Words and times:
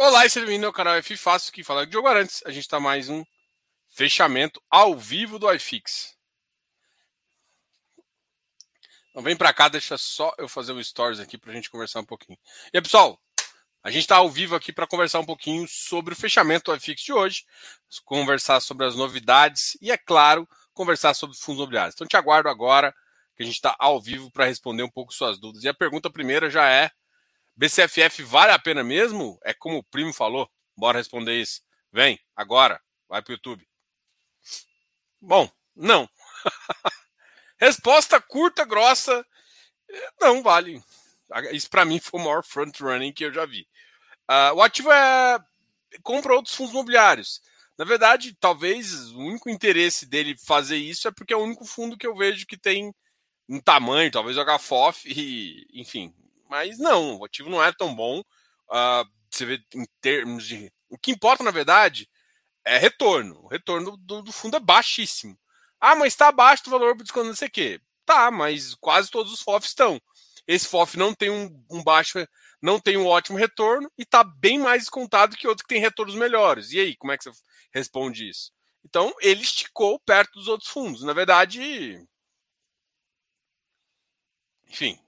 Olá 0.00 0.24
e 0.24 0.30
seja 0.30 0.46
bem-vindo 0.46 0.64
ao 0.64 0.72
canal 0.72 0.94
F 0.94 1.16
Fácil, 1.16 1.52
que 1.52 1.64
fala 1.64 1.84
de 1.84 1.90
Diogo 1.90 2.06
Arantes. 2.06 2.40
A 2.46 2.52
gente 2.52 2.62
está 2.62 2.78
mais 2.78 3.08
um 3.08 3.24
fechamento 3.88 4.62
ao 4.70 4.96
vivo 4.96 5.40
do 5.40 5.52
iFix. 5.52 6.16
Então 9.10 9.24
vem 9.24 9.36
para 9.36 9.52
cá, 9.52 9.68
deixa 9.68 9.98
só 9.98 10.32
eu 10.38 10.48
fazer 10.48 10.72
um 10.72 10.80
stories 10.80 11.18
aqui 11.18 11.36
para 11.36 11.50
a 11.50 11.54
gente 11.56 11.68
conversar 11.68 11.98
um 11.98 12.04
pouquinho. 12.04 12.38
E 12.72 12.76
aí, 12.76 12.80
pessoal, 12.80 13.20
a 13.82 13.90
gente 13.90 14.02
está 14.02 14.18
ao 14.18 14.30
vivo 14.30 14.54
aqui 14.54 14.72
para 14.72 14.86
conversar 14.86 15.18
um 15.18 15.26
pouquinho 15.26 15.66
sobre 15.66 16.14
o 16.14 16.16
fechamento 16.16 16.70
do 16.70 16.76
iFix 16.76 17.02
de 17.02 17.12
hoje, 17.12 17.44
conversar 18.04 18.60
sobre 18.60 18.86
as 18.86 18.94
novidades 18.94 19.76
e, 19.82 19.90
é 19.90 19.98
claro, 19.98 20.48
conversar 20.72 21.12
sobre 21.12 21.36
fundos 21.36 21.58
imobiliários. 21.58 21.96
Então 21.96 22.06
te 22.06 22.16
aguardo 22.16 22.48
agora, 22.48 22.94
que 23.36 23.42
a 23.42 23.44
gente 23.44 23.56
está 23.56 23.74
ao 23.80 24.00
vivo 24.00 24.30
para 24.30 24.44
responder 24.44 24.84
um 24.84 24.90
pouco 24.90 25.12
suas 25.12 25.40
dúvidas. 25.40 25.64
E 25.64 25.68
a 25.68 25.74
pergunta 25.74 26.08
primeira 26.08 26.48
já 26.48 26.68
é 26.68 26.88
BCFF 27.58 28.22
vale 28.22 28.52
a 28.52 28.58
pena 28.58 28.84
mesmo? 28.84 29.36
É 29.42 29.52
como 29.52 29.78
o 29.78 29.82
primo 29.82 30.12
falou. 30.12 30.48
Bora 30.76 30.98
responder 30.98 31.40
isso. 31.40 31.60
Vem, 31.92 32.16
agora. 32.36 32.80
Vai 33.08 33.20
pro 33.20 33.32
YouTube. 33.32 33.68
Bom, 35.20 35.50
não. 35.74 36.08
Resposta 37.58 38.20
curta, 38.20 38.64
grossa. 38.64 39.26
Não 40.20 40.40
vale. 40.40 40.80
Isso 41.50 41.68
para 41.68 41.84
mim 41.84 41.98
foi 41.98 42.20
o 42.20 42.24
maior 42.24 42.44
front 42.44 42.78
running 42.80 43.12
que 43.12 43.24
eu 43.24 43.32
já 43.32 43.44
vi. 43.44 43.66
Uh, 44.30 44.54
o 44.54 44.62
ativo 44.62 44.92
é 44.92 45.38
compra 46.04 46.34
outros 46.34 46.54
fundos 46.54 46.72
imobiliários. 46.72 47.42
Na 47.76 47.84
verdade, 47.84 48.36
talvez 48.38 49.10
o 49.10 49.18
único 49.18 49.50
interesse 49.50 50.06
dele 50.06 50.36
fazer 50.46 50.76
isso 50.76 51.08
é 51.08 51.10
porque 51.10 51.32
é 51.32 51.36
o 51.36 51.42
único 51.42 51.64
fundo 51.64 51.98
que 51.98 52.06
eu 52.06 52.14
vejo 52.14 52.46
que 52.46 52.56
tem 52.56 52.94
um 53.48 53.60
tamanho, 53.60 54.12
talvez 54.12 54.36
o 54.36 54.44
HFOF, 54.44 55.08
e, 55.08 55.66
enfim, 55.72 56.14
mas 56.48 56.78
não, 56.78 57.18
o 57.18 57.24
ativo 57.24 57.50
não 57.50 57.62
é 57.62 57.72
tão 57.72 57.94
bom. 57.94 58.20
Uh, 58.20 59.04
você 59.30 59.44
vê 59.44 59.62
em 59.74 59.86
termos 60.00 60.46
de. 60.46 60.72
O 60.88 60.98
que 60.98 61.10
importa, 61.10 61.44
na 61.44 61.50
verdade, 61.50 62.08
é 62.64 62.78
retorno. 62.78 63.40
O 63.44 63.48
retorno 63.48 63.96
do, 63.96 64.22
do 64.22 64.32
fundo 64.32 64.56
é 64.56 64.60
baixíssimo. 64.60 65.38
Ah, 65.80 65.94
mas 65.94 66.12
está 66.12 66.28
abaixo 66.28 66.64
do 66.64 66.70
valor 66.70 66.96
de 66.96 67.12
não 67.14 67.34
sei 67.34 67.48
o 67.48 67.50
quê. 67.50 67.80
Tá, 68.04 68.30
mas 68.30 68.74
quase 68.74 69.10
todos 69.10 69.32
os 69.32 69.42
FOFs 69.42 69.68
estão. 69.68 70.00
Esse 70.46 70.66
FOF 70.66 70.96
não 70.96 71.14
tem 71.14 71.30
um, 71.30 71.64
um 71.70 71.84
baixo, 71.84 72.26
não 72.60 72.80
tem 72.80 72.96
um 72.96 73.06
ótimo 73.06 73.36
retorno 73.38 73.90
e 73.98 74.02
está 74.02 74.24
bem 74.24 74.58
mais 74.58 74.82
descontado 74.82 75.36
que 75.36 75.46
outro 75.46 75.64
que 75.64 75.74
tem 75.74 75.80
retornos 75.80 76.14
melhores. 76.14 76.72
E 76.72 76.80
aí, 76.80 76.96
como 76.96 77.12
é 77.12 77.18
que 77.18 77.24
você 77.24 77.38
responde 77.72 78.28
isso? 78.28 78.50
Então, 78.84 79.14
ele 79.20 79.42
esticou 79.42 80.00
perto 80.00 80.32
dos 80.32 80.48
outros 80.48 80.70
fundos. 80.70 81.02
Na 81.02 81.12
verdade, 81.12 82.02
enfim? 84.68 84.98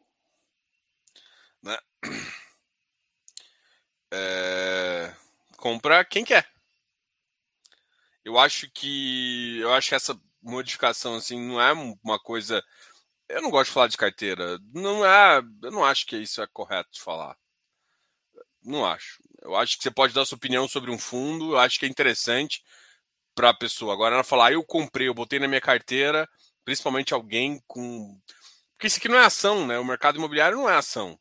É... 4.12 5.14
Compra 5.56 6.04
quem 6.04 6.24
quer. 6.24 6.48
Eu 8.24 8.38
acho 8.38 8.70
que 8.70 9.58
eu 9.60 9.72
acho 9.72 9.90
que 9.90 9.94
essa 9.94 10.20
modificação 10.42 11.16
assim 11.16 11.40
não 11.40 11.60
é 11.60 11.72
uma 11.72 12.18
coisa. 12.18 12.62
Eu 13.28 13.42
não 13.42 13.50
gosto 13.50 13.68
de 13.68 13.74
falar 13.74 13.88
de 13.88 13.96
carteira. 13.96 14.58
Não 14.74 15.04
é. 15.06 15.38
Eu 15.62 15.70
não 15.70 15.84
acho 15.84 16.06
que 16.06 16.16
isso 16.16 16.42
é 16.42 16.46
correto 16.48 16.90
de 16.92 17.00
falar. 17.00 17.36
Não 18.62 18.84
acho. 18.84 19.22
Eu 19.42 19.56
acho 19.56 19.76
que 19.76 19.82
você 19.82 19.90
pode 19.90 20.14
dar 20.14 20.24
sua 20.26 20.36
opinião 20.36 20.68
sobre 20.68 20.90
um 20.90 20.98
fundo. 20.98 21.52
Eu 21.52 21.58
acho 21.58 21.78
que 21.78 21.86
é 21.86 21.88
interessante 21.88 22.62
para 23.34 23.50
a 23.50 23.54
pessoa. 23.54 23.92
Agora 23.94 24.14
ela 24.14 24.24
falar, 24.24 24.48
ah, 24.48 24.52
eu 24.52 24.64
comprei, 24.64 25.08
eu 25.08 25.14
botei 25.14 25.38
na 25.38 25.48
minha 25.48 25.60
carteira, 25.60 26.28
principalmente 26.64 27.14
alguém 27.14 27.62
com. 27.66 28.20
Porque 28.74 28.86
isso 28.88 28.98
aqui 28.98 29.08
não 29.08 29.18
é 29.18 29.24
ação, 29.24 29.66
né? 29.66 29.78
O 29.78 29.84
mercado 29.84 30.18
imobiliário 30.18 30.58
não 30.58 30.68
é 30.68 30.76
ação 30.76 31.18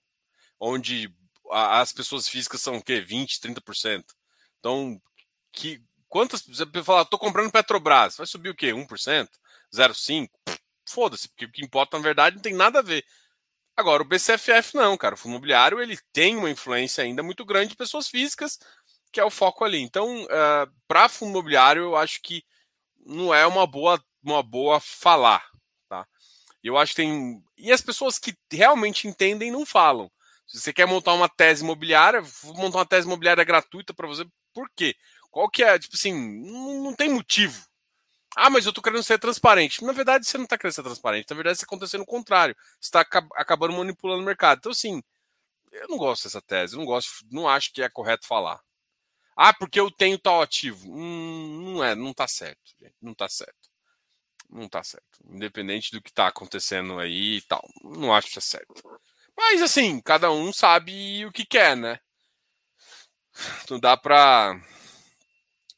onde 0.59 1.13
as 1.51 1.91
pessoas 1.91 2.27
físicas 2.27 2.61
são 2.61 2.77
o 2.77 2.83
quê? 2.83 3.01
20, 3.01 3.39
30%. 3.39 4.03
Então, 4.59 5.01
que 5.51 5.81
quantas 6.07 6.41
você 6.41 6.65
falar, 6.83 7.05
tô 7.05 7.17
comprando 7.17 7.51
Petrobras, 7.51 8.17
vai 8.17 8.27
subir 8.27 8.49
o 8.49 8.55
quê? 8.55 8.67
1%? 8.67 9.29
0,5%? 9.73 10.29
Foda-se, 10.87 11.29
porque 11.29 11.45
o 11.45 11.51
que 11.51 11.63
importa 11.63 11.97
na 11.97 12.03
verdade 12.03 12.35
não 12.35 12.41
tem 12.41 12.53
nada 12.53 12.79
a 12.79 12.83
ver. 12.83 13.05
Agora, 13.77 14.03
o 14.03 14.05
BCFF 14.05 14.75
não, 14.75 14.97
cara. 14.97 15.15
O 15.15 15.17
fundo 15.17 15.33
imobiliário 15.33 15.79
ele 15.79 15.97
tem 16.11 16.35
uma 16.35 16.49
influência 16.49 17.03
ainda 17.03 17.23
muito 17.23 17.45
grande 17.45 17.69
de 17.69 17.75
pessoas 17.77 18.09
físicas, 18.09 18.59
que 19.11 19.19
é 19.19 19.23
o 19.23 19.29
foco 19.29 19.63
ali. 19.63 19.79
Então, 19.79 20.23
uh, 20.23 20.27
eh, 20.29 20.67
para 20.87 21.07
fundo 21.07 21.29
imobiliário, 21.31 21.83
eu 21.83 21.95
acho 21.95 22.21
que 22.21 22.43
não 23.05 23.33
é 23.33 23.47
uma 23.47 23.65
boa, 23.65 24.03
uma 24.21 24.43
boa 24.43 24.79
falar. 24.79 25.45
Tá? 25.87 26.05
Eu 26.63 26.77
acho 26.77 26.91
que 26.91 26.97
tem. 26.97 27.41
E 27.57 27.71
as 27.71 27.81
pessoas 27.81 28.19
que 28.19 28.35
realmente 28.51 29.07
entendem 29.07 29.51
não 29.51 29.65
falam. 29.65 30.11
Se 30.49 30.59
você 30.59 30.73
quer 30.73 30.87
montar 30.87 31.13
uma 31.13 31.29
tese 31.29 31.63
imobiliária, 31.63 32.21
vou 32.21 32.55
montar 32.55 32.79
uma 32.79 32.85
tese 32.85 33.05
imobiliária 33.05 33.43
gratuita 33.43 33.93
para 33.93 34.07
você. 34.07 34.25
Por 34.51 34.67
quê? 34.75 34.95
Qual 35.29 35.47
que 35.47 35.63
é? 35.63 35.77
Tipo 35.77 35.95
assim, 35.95 36.11
não, 36.11 36.83
não, 36.85 36.93
tem 36.95 37.07
motivo. 37.07 37.63
Ah, 38.35 38.49
mas 38.49 38.65
eu 38.65 38.73
tô 38.73 38.81
querendo 38.81 39.03
ser 39.03 39.19
transparente. 39.19 39.83
Na 39.83 39.93
verdade, 39.93 40.25
você 40.25 40.39
não 40.39 40.47
tá 40.47 40.57
querendo 40.57 40.73
ser 40.73 40.81
transparente. 40.83 41.29
Na 41.29 41.35
verdade, 41.35 41.55
está 41.57 41.65
acontecendo 41.65 42.01
o 42.01 42.05
contrário. 42.05 42.55
Você 42.81 42.87
está 42.87 43.01
acabando 43.35 43.73
manipulando 43.73 44.23
o 44.23 44.25
mercado. 44.25 44.57
Então, 44.57 44.71
assim, 44.71 45.03
eu 45.71 45.87
não 45.87 45.97
gosto 45.97 46.23
dessa 46.23 46.41
tese. 46.41 46.73
Eu 46.73 46.79
não 46.79 46.85
gosto, 46.85 47.11
não 47.31 47.47
acho 47.47 47.71
que 47.71 47.83
é 47.83 47.89
correto 47.89 48.25
falar. 48.25 48.59
Ah, 49.35 49.53
porque 49.53 49.79
eu 49.79 49.91
tenho 49.91 50.17
tal 50.17 50.41
ativo. 50.41 50.91
Hum, 50.91 51.73
não 51.75 51.83
é, 51.83 51.95
não 51.95 52.13
tá 52.13 52.27
certo, 52.27 52.73
gente. 52.79 52.95
Não 53.01 53.13
tá 53.13 53.29
certo. 53.29 53.69
Não 54.49 54.67
tá 54.67 54.83
certo. 54.83 55.19
Independente 55.25 55.91
do 55.91 56.01
que 56.01 56.11
tá 56.11 56.27
acontecendo 56.27 56.99
aí 56.99 57.37
e 57.37 57.41
tal. 57.43 57.67
Não 57.83 58.13
acho 58.13 58.31
que 58.31 58.39
é 58.39 58.41
certo. 58.41 58.81
Mas 59.39 59.61
assim, 59.61 60.01
cada 60.01 60.29
um 60.29 60.51
sabe 60.51 61.25
o 61.25 61.31
que 61.31 61.45
quer, 61.45 61.75
né? 61.75 61.97
Não 63.69 63.79
dá 63.79 63.95
pra 63.95 64.53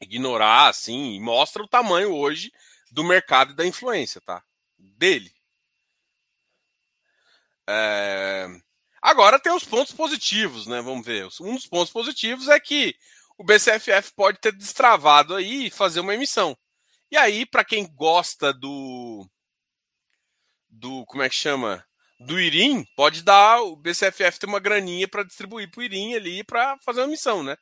ignorar 0.01 0.67
assim, 0.67 1.21
mostra 1.21 1.61
o 1.61 1.67
tamanho 1.67 2.11
hoje 2.11 2.51
do 2.91 3.03
mercado 3.03 3.51
e 3.51 3.55
da 3.55 3.63
influência, 3.63 4.19
tá? 4.19 4.43
Dele. 4.79 5.31
É... 7.69 8.47
Agora 8.99 9.39
tem 9.39 9.53
os 9.53 9.63
pontos 9.63 9.93
positivos, 9.93 10.65
né? 10.65 10.81
Vamos 10.81 11.05
ver. 11.05 11.27
Um 11.39 11.53
dos 11.53 11.67
pontos 11.67 11.93
positivos 11.93 12.47
é 12.47 12.59
que 12.59 12.95
o 13.37 13.43
BCFF 13.43 14.11
pode 14.15 14.39
ter 14.39 14.53
destravado 14.53 15.35
aí 15.35 15.67
e 15.67 15.71
fazer 15.71 15.99
uma 15.99 16.15
emissão. 16.15 16.57
E 17.11 17.15
aí, 17.15 17.45
para 17.45 17.63
quem 17.63 17.87
gosta 17.93 18.51
do. 18.51 19.29
Do. 20.67 21.05
Como 21.05 21.21
é 21.21 21.29
que 21.29 21.35
chama? 21.35 21.85
Do 22.25 22.39
Irim, 22.39 22.85
pode 22.95 23.23
dar 23.23 23.61
o 23.61 23.75
BCFF 23.75 24.39
ter 24.39 24.45
uma 24.47 24.59
graninha 24.59 25.07
para 25.07 25.23
distribuir 25.23 25.69
para 25.71 25.81
o 25.81 25.83
Irim 25.83 26.15
ali 26.15 26.43
para 26.43 26.77
fazer 26.79 27.01
uma 27.01 27.07
missão, 27.07 27.43
né? 27.43 27.57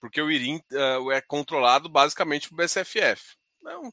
Porque 0.00 0.20
o 0.20 0.30
Irim 0.30 0.60
uh, 0.72 1.10
é 1.12 1.20
controlado 1.20 1.88
basicamente 1.88 2.48
por 2.48 2.56
BCFF. 2.56 3.36
Não. 3.62 3.92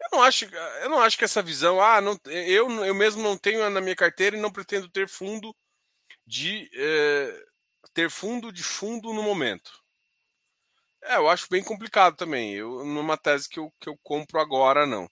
Eu 0.00 0.08
não 0.12 0.22
acho, 0.22 0.44
eu 0.44 0.90
não 0.90 1.00
acho 1.00 1.16
que 1.18 1.24
essa 1.24 1.42
visão, 1.42 1.80
ah, 1.80 2.00
não, 2.00 2.18
eu, 2.26 2.70
eu 2.84 2.94
mesmo 2.94 3.22
não 3.22 3.36
tenho 3.36 3.68
na 3.70 3.80
minha 3.80 3.96
carteira 3.96 4.36
e 4.36 4.40
não 4.40 4.52
pretendo 4.52 4.88
ter 4.88 5.08
fundo 5.08 5.54
de 6.26 6.70
eh, 6.74 7.44
ter 7.94 8.10
fundo 8.10 8.52
de 8.52 8.62
fundo 8.62 9.12
no 9.14 9.22
momento. 9.22 9.72
É, 11.08 11.16
eu 11.16 11.28
acho 11.28 11.48
bem 11.48 11.62
complicado 11.62 12.16
também. 12.16 12.52
Eu 12.54 12.84
numa 12.84 13.16
tese 13.16 13.48
que 13.48 13.60
eu, 13.60 13.72
que 13.80 13.88
eu 13.88 13.96
compro 14.02 14.40
agora, 14.40 14.84
não. 14.86 15.08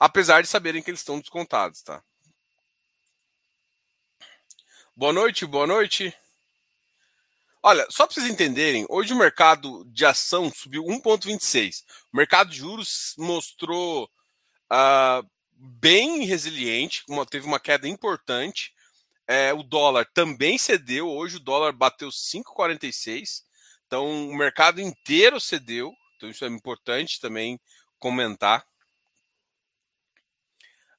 Apesar 0.00 0.42
de 0.42 0.48
saberem 0.48 0.82
que 0.82 0.90
eles 0.90 1.00
estão 1.00 1.20
descontados, 1.20 1.82
tá? 1.82 2.02
Boa 4.94 5.12
noite, 5.12 5.44
boa 5.44 5.66
noite. 5.66 6.14
Olha, 7.62 7.86
só 7.90 8.06
para 8.06 8.14
vocês 8.14 8.26
entenderem, 8.30 8.86
hoje 8.88 9.12
o 9.12 9.18
mercado 9.18 9.84
de 9.86 10.06
ação 10.06 10.50
subiu 10.50 10.84
1,26. 10.84 11.82
O 12.12 12.16
mercado 12.16 12.50
de 12.50 12.56
juros 12.56 13.14
mostrou 13.18 14.04
uh, 14.72 15.30
bem 15.52 16.24
resiliente, 16.24 17.04
uma, 17.08 17.26
teve 17.26 17.46
uma 17.46 17.60
queda 17.60 17.86
importante. 17.86 18.72
É, 19.26 19.52
o 19.52 19.62
dólar 19.62 20.06
também 20.14 20.56
cedeu. 20.56 21.08
Hoje 21.08 21.36
o 21.36 21.40
dólar 21.40 21.72
bateu 21.72 22.08
5,46. 22.08 23.45
Então, 23.86 24.28
o 24.28 24.36
mercado 24.36 24.80
inteiro 24.80 25.40
cedeu, 25.40 25.94
então 26.16 26.28
isso 26.28 26.44
é 26.44 26.48
importante 26.48 27.20
também 27.20 27.60
comentar. 27.98 28.66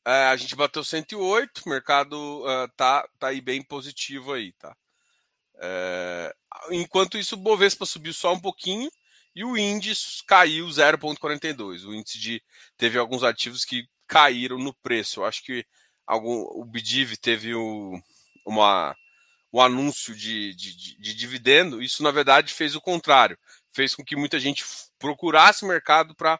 Uh, 0.05 0.31
a 0.31 0.35
gente 0.37 0.55
bateu 0.55 0.83
108, 0.83 1.63
o 1.65 1.69
mercado 1.69 2.15
uh, 2.45 2.67
tá, 2.77 3.07
tá 3.19 3.27
aí 3.27 3.41
bem 3.41 3.61
positivo 3.61 4.31
aí, 4.31 4.53
tá? 4.53 4.75
Uh, 5.55 6.73
enquanto 6.73 7.17
isso, 7.17 7.35
o 7.35 7.39
Bovespa 7.39 7.85
subiu 7.85 8.13
só 8.13 8.31
um 8.33 8.39
pouquinho 8.39 8.89
e 9.35 9.43
o 9.43 9.57
índice 9.57 10.23
caiu 10.25 10.65
0,42. 10.67 11.85
O 11.85 11.93
índice 11.93 12.17
de 12.19 12.41
teve 12.77 12.97
alguns 12.97 13.21
ativos 13.21 13.65
que 13.65 13.87
caíram 14.07 14.57
no 14.57 14.73
preço. 14.73 15.19
Eu 15.19 15.25
acho 15.25 15.43
que 15.43 15.65
algum, 16.05 16.41
o 16.41 16.63
Bidiv 16.63 17.17
teve 17.17 17.53
o, 17.53 18.01
uma 18.45 18.95
o 19.57 19.62
anúncio 19.62 20.15
de, 20.15 20.54
de, 20.54 20.75
de, 20.75 21.00
de 21.00 21.15
dividendo, 21.15 21.81
isso 21.81 22.04
na 22.04 22.12
verdade 22.12 22.54
fez 22.54 22.75
o 22.75 22.81
contrário, 22.81 23.36
fez 23.74 23.95
com 23.95 24.06
que 24.06 24.15
muita 24.15 24.39
gente 24.39 24.63
procurasse 25.00 25.65
o 25.65 25.68
mercado 25.68 26.15
para 26.15 26.39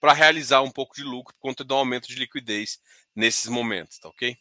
para 0.00 0.12
realizar 0.12 0.60
um 0.62 0.70
pouco 0.70 0.94
de 0.94 1.02
lucro 1.02 1.34
por 1.34 1.40
conta 1.40 1.64
do 1.64 1.74
aumento 1.74 2.06
de 2.06 2.14
liquidez 2.16 2.78
nesses 3.16 3.46
momentos, 3.46 3.98
tá 3.98 4.08
ok? 4.08 4.36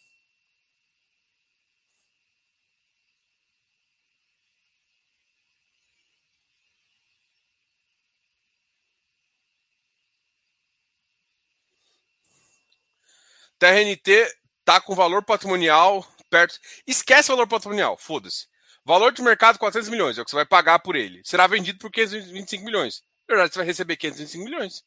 TRNT 13.57 14.27
está 14.59 14.81
com 14.81 14.93
valor 14.93 15.23
patrimonial 15.23 16.05
perto. 16.29 16.59
Esquece 16.85 17.31
o 17.31 17.35
valor 17.35 17.47
patrimonial, 17.47 17.97
foda-se. 17.97 18.47
Valor 18.83 19.11
de 19.11 19.21
mercado 19.21 19.59
400 19.59 19.89
milhões, 19.89 20.17
é 20.17 20.21
o 20.21 20.25
que 20.25 20.31
você 20.31 20.37
vai 20.37 20.45
pagar 20.45 20.79
por 20.79 20.95
ele. 20.95 21.21
Será 21.25 21.45
vendido 21.47 21.79
por 21.79 21.91
525 21.91 22.63
milhões. 22.63 23.01
Na 23.27 23.35
verdade, 23.35 23.53
você 23.53 23.59
vai 23.59 23.65
receber 23.65 23.97
525 23.97 24.43
milhões. 24.43 24.83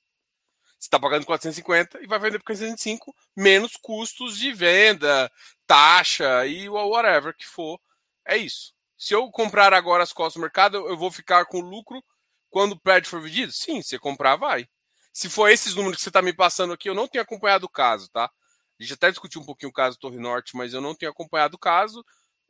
Você 0.78 0.86
está 0.86 0.98
pagando 0.98 1.26
450 1.26 2.02
e 2.02 2.06
vai 2.06 2.18
vender 2.18 2.38
por 2.38 2.46
525, 2.46 3.14
menos 3.36 3.76
custos 3.76 4.38
de 4.38 4.50
venda, 4.52 5.30
taxa 5.66 6.46
e 6.46 6.66
whatever 6.70 7.36
que 7.36 7.46
for. 7.46 7.78
É 8.24 8.38
isso. 8.38 8.72
Se 8.96 9.14
eu 9.14 9.30
comprar 9.30 9.74
agora 9.74 10.02
as 10.02 10.12
costas 10.12 10.34
do 10.34 10.40
mercado, 10.40 10.76
eu 10.88 10.96
vou 10.96 11.10
ficar 11.10 11.44
com 11.44 11.60
lucro 11.60 12.02
quando 12.48 12.72
o 12.72 12.80
prédio 12.80 13.10
for 13.10 13.20
vendido? 13.20 13.52
Sim, 13.52 13.82
se 13.82 13.98
comprar, 13.98 14.36
vai. 14.36 14.66
Se 15.12 15.28
for 15.28 15.50
esses 15.50 15.74
números 15.74 15.98
que 15.98 16.02
você 16.02 16.08
está 16.08 16.22
me 16.22 16.32
passando 16.32 16.72
aqui, 16.72 16.88
eu 16.88 16.94
não 16.94 17.06
tenho 17.06 17.22
acompanhado 17.22 17.66
o 17.66 17.68
caso, 17.68 18.08
tá? 18.10 18.30
A 18.80 18.82
gente 18.82 18.94
até 18.94 19.10
discutiu 19.10 19.42
um 19.42 19.44
pouquinho 19.44 19.68
o 19.68 19.74
caso 19.74 19.98
Torre 19.98 20.18
Norte, 20.18 20.56
mas 20.56 20.72
eu 20.72 20.80
não 20.80 20.94
tenho 20.94 21.12
acompanhado 21.12 21.54
o 21.56 21.58
caso. 21.58 22.02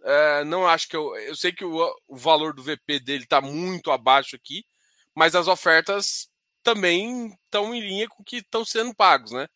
É, 0.03 0.45
não 0.45 0.67
acho 0.67 0.89
que 0.89 0.97
eu. 0.97 1.17
Eu 1.17 1.35
sei 1.35 1.53
que 1.53 1.65
o, 1.65 1.95
o 2.07 2.17
valor 2.17 2.55
do 2.55 2.63
VP 2.63 3.01
dele 3.01 3.25
está 3.25 3.41
muito 3.41 3.91
abaixo 3.91 4.37
aqui, 4.37 4.65
mas 5.15 5.35
as 5.35 5.49
ofertas 5.49 6.31
também 6.63 7.27
estão 7.45 7.75
em 7.75 7.81
linha 7.81 8.09
com 8.09 8.23
o 8.23 8.25
que 8.25 8.37
estão 8.37 8.65
sendo 8.65 8.95
pagos, 8.95 9.33
né? 9.33 9.49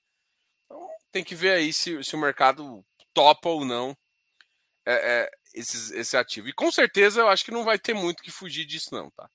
Então 0.65 0.89
tem 1.13 1.23
que 1.23 1.35
ver 1.35 1.53
aí 1.53 1.73
se, 1.73 2.03
se 2.03 2.17
o 2.17 2.19
mercado 2.19 2.85
topa 3.15 3.49
ou 3.49 3.65
não 3.65 3.97
é, 4.85 5.23
é, 5.23 5.31
esse 5.55 6.17
ativo. 6.17 6.49
E 6.49 6.53
com 6.53 6.73
certeza 6.73 7.21
eu 7.21 7.29
acho 7.29 7.45
que 7.45 7.53
não 7.53 7.65
vai 7.65 7.79
ter 7.79 7.95
muito 7.95 8.23
que 8.23 8.31
fugir 8.31 8.65
disso, 8.65 8.93
não, 8.93 9.11
tá? 9.13 9.31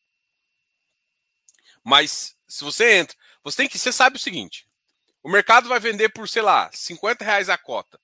Mas 1.83 2.35
se 2.47 2.63
você 2.63 2.97
entra, 2.97 3.15
você 3.43 3.57
tem 3.57 3.69
que. 3.69 3.79
Você 3.79 3.91
sabe 3.93 4.17
o 4.17 4.19
seguinte: 4.19 4.67
o 5.29 5.31
mercado 5.31 5.69
vai 5.69 5.79
vender 5.79 6.09
por, 6.09 6.27
sei 6.27 6.41
lá, 6.41 6.71
50 6.73 7.23
reais 7.23 7.49
a 7.49 7.57
cota. 7.57 8.01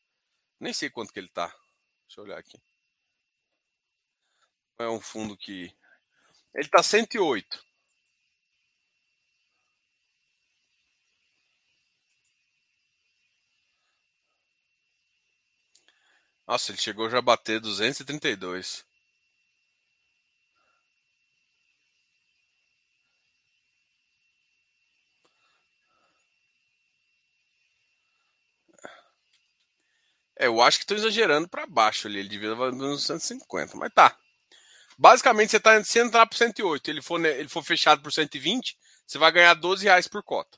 Nem 0.59 0.71
sei 0.71 0.91
quanto 0.91 1.11
que 1.11 1.17
ele 1.17 1.27
tá. 1.27 1.47
Deixa 2.07 2.21
eu 2.21 2.23
olhar 2.23 2.37
aqui. 2.37 2.61
É 4.77 4.87
um 4.87 5.01
fundo 5.01 5.35
que. 5.35 5.75
Ele 6.53 6.69
tá 6.69 6.83
108. 6.83 7.65
Nossa, 16.47 16.71
ele 16.71 16.79
chegou 16.79 17.09
já 17.09 17.17
a 17.17 17.21
bater 17.23 17.59
232. 17.59 18.84
É, 30.37 30.47
eu 30.47 30.61
acho 30.61 30.77
que 30.77 30.83
estou 30.83 30.97
exagerando 30.97 31.47
para 31.47 31.65
baixo 31.65 32.07
ali. 32.07 32.19
Ele 32.19 32.29
devia 32.29 32.51
estar 32.51 32.71
nos 32.71 33.05
150, 33.05 33.77
mas 33.77 33.93
tá. 33.93 34.17
Basicamente, 34.97 35.51
você 35.51 35.57
está 35.57 35.83
se 35.83 35.99
entrar 35.99 36.25
por 36.25 36.37
108, 36.37 36.89
ele 36.89 37.01
for, 37.01 37.23
ele 37.23 37.49
for 37.49 37.63
fechado 37.63 38.01
por 38.01 38.13
120, 38.13 38.77
você 39.05 39.17
vai 39.17 39.31
ganhar 39.31 39.53
12 39.53 39.83
reais 39.83 40.07
por 40.07 40.23
cota. 40.23 40.57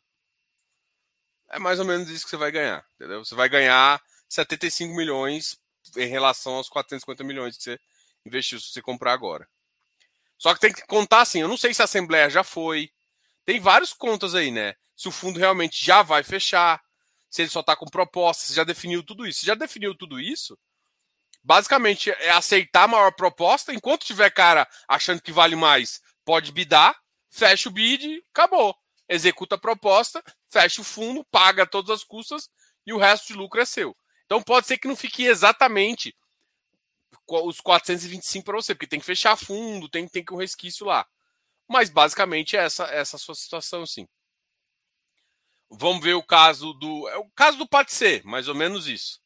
É 1.50 1.58
mais 1.58 1.80
ou 1.80 1.86
menos 1.86 2.10
isso 2.10 2.24
que 2.26 2.30
você 2.30 2.38
vai 2.38 2.52
ganhar, 2.52 2.86
entendeu? 2.96 3.24
Você 3.24 3.34
vai 3.34 3.50
ganhar 3.50 4.02
75 4.30 4.94
milhões 4.94 5.58
em 5.96 6.06
relação 6.08 6.56
aos 6.56 6.70
450 6.70 7.24
milhões 7.24 7.58
que 7.58 7.64
você 7.64 7.80
investiu 8.26 8.60
se 8.60 8.72
você 8.72 8.82
comprar 8.82 9.14
agora. 9.14 9.48
Só 10.38 10.54
que 10.54 10.60
tem 10.60 10.72
que 10.72 10.86
contar 10.86 11.22
assim, 11.22 11.42
eu 11.42 11.48
não 11.48 11.58
sei 11.58 11.74
se 11.74 11.82
a 11.82 11.86
Assembleia 11.86 12.30
já 12.30 12.44
foi. 12.44 12.92
Tem 13.44 13.60
várias 13.60 13.94
contas 13.94 14.36
aí, 14.36 14.52
né? 14.52 14.76
Se 14.96 15.08
o 15.08 15.12
fundo 15.12 15.40
realmente 15.40 15.84
já 15.84 16.04
vai 16.04 16.22
fechar, 16.22 16.82
se 17.38 17.44
ele 17.44 17.52
só 17.52 17.60
está 17.60 17.76
com 17.76 17.86
proposta, 17.86 18.48
se 18.48 18.56
já 18.56 18.64
definiu 18.64 19.04
tudo 19.04 19.28
isso. 19.28 19.46
Já 19.46 19.54
definiu 19.54 19.94
tudo 19.94 20.20
isso, 20.20 20.58
basicamente 21.44 22.10
é 22.10 22.32
aceitar 22.32 22.86
a 22.86 22.88
maior 22.88 23.12
proposta. 23.12 23.72
Enquanto 23.72 24.06
tiver 24.06 24.32
cara 24.32 24.68
achando 24.88 25.22
que 25.22 25.32
vale 25.32 25.56
mais, 25.56 26.02
pode 26.26 26.52
bidar, 26.52 27.00
fecha 27.30 27.70
o 27.70 27.72
bid, 27.72 28.24
acabou. 28.34 28.76
Executa 29.08 29.54
a 29.54 29.60
proposta, 29.60 30.24
fecha 30.50 30.82
o 30.82 30.84
fundo, 30.84 31.24
paga 31.26 31.68
todas 31.68 31.92
as 31.92 32.04
custas 32.04 32.50
e 32.88 32.92
o 32.92 32.98
resto 32.98 33.28
de 33.28 33.34
lucro 33.34 33.62
é 33.62 33.66
seu. 33.66 33.96
Então 34.26 34.42
pode 34.42 34.66
ser 34.66 34.80
que 34.80 34.88
não 34.88 34.96
fique 34.96 35.24
exatamente 35.24 36.16
os 37.28 37.62
425 37.62 38.46
para 38.46 38.56
você, 38.56 38.74
porque 38.74 38.88
tem 38.88 39.00
que 39.00 39.06
fechar 39.06 39.38
fundo, 39.38 39.88
tem, 39.88 40.08
tem 40.08 40.26
que 40.26 40.34
um 40.34 40.38
resquício 40.38 40.88
lá. 40.88 41.06
Mas 41.68 41.92
basicamente 41.92 42.58
é 42.58 42.62
essa, 42.62 42.86
essa 42.86 43.16
a 43.16 43.20
sua 43.20 43.36
situação, 43.36 43.86
sim. 43.86 44.08
Vamos 45.70 46.04
ver 46.04 46.14
o 46.14 46.24
caso 46.24 46.74
do. 46.74 47.08
É 47.10 47.18
o 47.18 47.30
caso 47.32 47.58
do 47.58 47.68
ser, 47.88 48.24
mais 48.24 48.48
ou 48.48 48.56
menos 48.56 48.88
isso. 48.88 49.20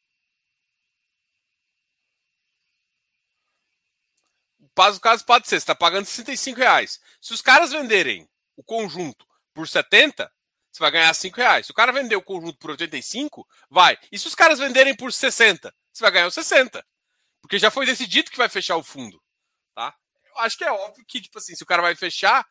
O 4.58 4.68
caso, 4.74 4.98
o 4.98 5.00
caso 5.00 5.24
pode 5.24 5.46
ser, 5.46 5.56
você 5.56 5.64
está 5.64 5.74
pagando 5.74 6.06
65 6.06 6.58
reais. 6.58 7.00
Se 7.20 7.32
os 7.32 7.42
caras 7.42 7.72
venderem 7.72 8.28
o 8.56 8.64
conjunto 8.64 9.26
por 9.52 9.68
70, 9.68 10.32
você 10.72 10.78
vai 10.80 10.90
ganhar 10.90 11.12
5 11.12 11.36
reais. 11.36 11.66
Se 11.66 11.72
o 11.72 11.74
cara 11.74 11.92
vender 11.92 12.16
o 12.16 12.22
conjunto 12.22 12.58
por 12.58 12.70
85, 12.70 13.46
vai. 13.68 13.98
E 14.10 14.18
se 14.18 14.26
os 14.26 14.34
caras 14.34 14.58
venderem 14.58 14.96
por 14.96 15.12
60, 15.12 15.72
você 15.92 16.02
vai 16.02 16.10
ganhar 16.10 16.26
os 16.26 16.34
60. 16.34 16.84
Porque 17.42 17.58
já 17.58 17.70
foi 17.70 17.84
decidido 17.84 18.30
que 18.30 18.38
vai 18.38 18.48
fechar 18.48 18.76
o 18.76 18.82
fundo. 18.82 19.22
Tá? 19.74 19.94
Eu 20.24 20.38
acho 20.38 20.56
que 20.56 20.64
é 20.64 20.72
óbvio 20.72 21.04
que, 21.06 21.20
tipo 21.20 21.38
assim, 21.38 21.54
se 21.54 21.62
o 21.62 21.66
cara 21.66 21.82
vai 21.82 21.94
fechar, 21.94 22.46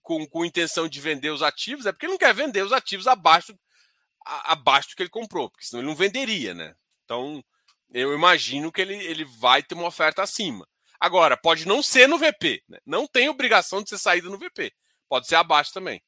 com, 0.00 0.26
com 0.26 0.44
intenção 0.44 0.88
de 0.88 1.00
vender 1.00 1.30
os 1.30 1.42
ativos, 1.42 1.86
é 1.86 1.92
porque 1.92 2.06
ele 2.06 2.12
não 2.12 2.18
quer 2.18 2.34
vender 2.34 2.62
os 2.62 2.72
ativos 2.72 3.06
abaixo, 3.06 3.54
a, 4.24 4.52
abaixo 4.52 4.90
do 4.90 4.96
que 4.96 5.02
ele 5.02 5.10
comprou, 5.10 5.50
porque 5.50 5.66
senão 5.66 5.80
ele 5.80 5.88
não 5.88 5.96
venderia, 5.96 6.54
né? 6.54 6.74
Então, 7.04 7.42
eu 7.92 8.14
imagino 8.14 8.72
que 8.72 8.80
ele, 8.80 8.94
ele 8.94 9.24
vai 9.24 9.62
ter 9.62 9.74
uma 9.74 9.86
oferta 9.86 10.22
acima. 10.22 10.66
Agora, 10.98 11.36
pode 11.36 11.66
não 11.66 11.82
ser 11.82 12.08
no 12.08 12.16
VP, 12.16 12.62
né? 12.68 12.78
não 12.86 13.06
tem 13.06 13.28
obrigação 13.28 13.82
de 13.82 13.90
ser 13.90 13.98
saída 13.98 14.28
no 14.28 14.38
VP, 14.38 14.72
pode 15.08 15.26
ser 15.26 15.34
abaixo 15.34 15.72
também. 15.72 16.00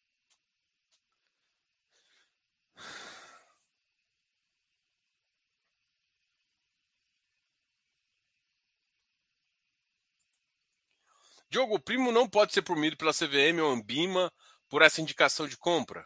Diogo, 11.55 11.77
o 11.77 11.81
primo 11.81 12.11
não 12.11 12.29
pode 12.29 12.53
ser 12.53 12.63
promido 12.63 12.97
pela 12.97 13.13
CVM 13.13 13.61
ou 13.63 13.71
Ambima 13.71 14.33
por 14.69 14.83
essa 14.83 15.01
indicação 15.01 15.47
de 15.47 15.57
compra? 15.57 16.05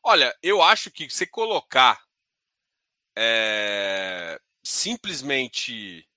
Olha, 0.00 0.32
eu 0.40 0.62
acho 0.62 0.92
que 0.92 1.10
você 1.10 1.26
colocar 1.26 2.00
é, 3.16 4.40
simplesmente. 4.62 6.08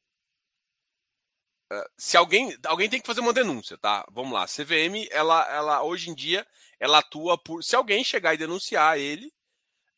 É, 1.71 1.83
se 1.97 2.15
alguém. 2.15 2.55
Alguém 2.63 2.87
tem 2.87 3.01
que 3.01 3.07
fazer 3.07 3.21
uma 3.21 3.33
denúncia, 3.33 3.75
tá? 3.79 4.05
Vamos 4.11 4.33
lá. 4.33 4.43
A 4.43 4.47
CVM, 4.47 5.07
ela, 5.09 5.51
ela 5.51 5.81
hoje 5.81 6.11
em 6.11 6.13
dia, 6.13 6.45
ela 6.79 6.99
atua 6.99 7.39
por. 7.39 7.63
Se 7.63 7.75
alguém 7.75 8.03
chegar 8.03 8.35
e 8.35 8.37
denunciar 8.37 8.99
ele, 8.99 9.33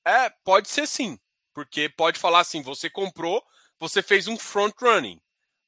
é, 0.05 0.29
pode 0.45 0.69
ser 0.69 0.87
sim. 0.87 1.19
Porque 1.53 1.89
pode 1.89 2.17
falar 2.17 2.39
assim: 2.39 2.61
você 2.61 2.89
comprou, 2.89 3.45
você 3.77 4.01
fez 4.01 4.29
um 4.29 4.37
front 4.37 4.73
running. 4.81 5.21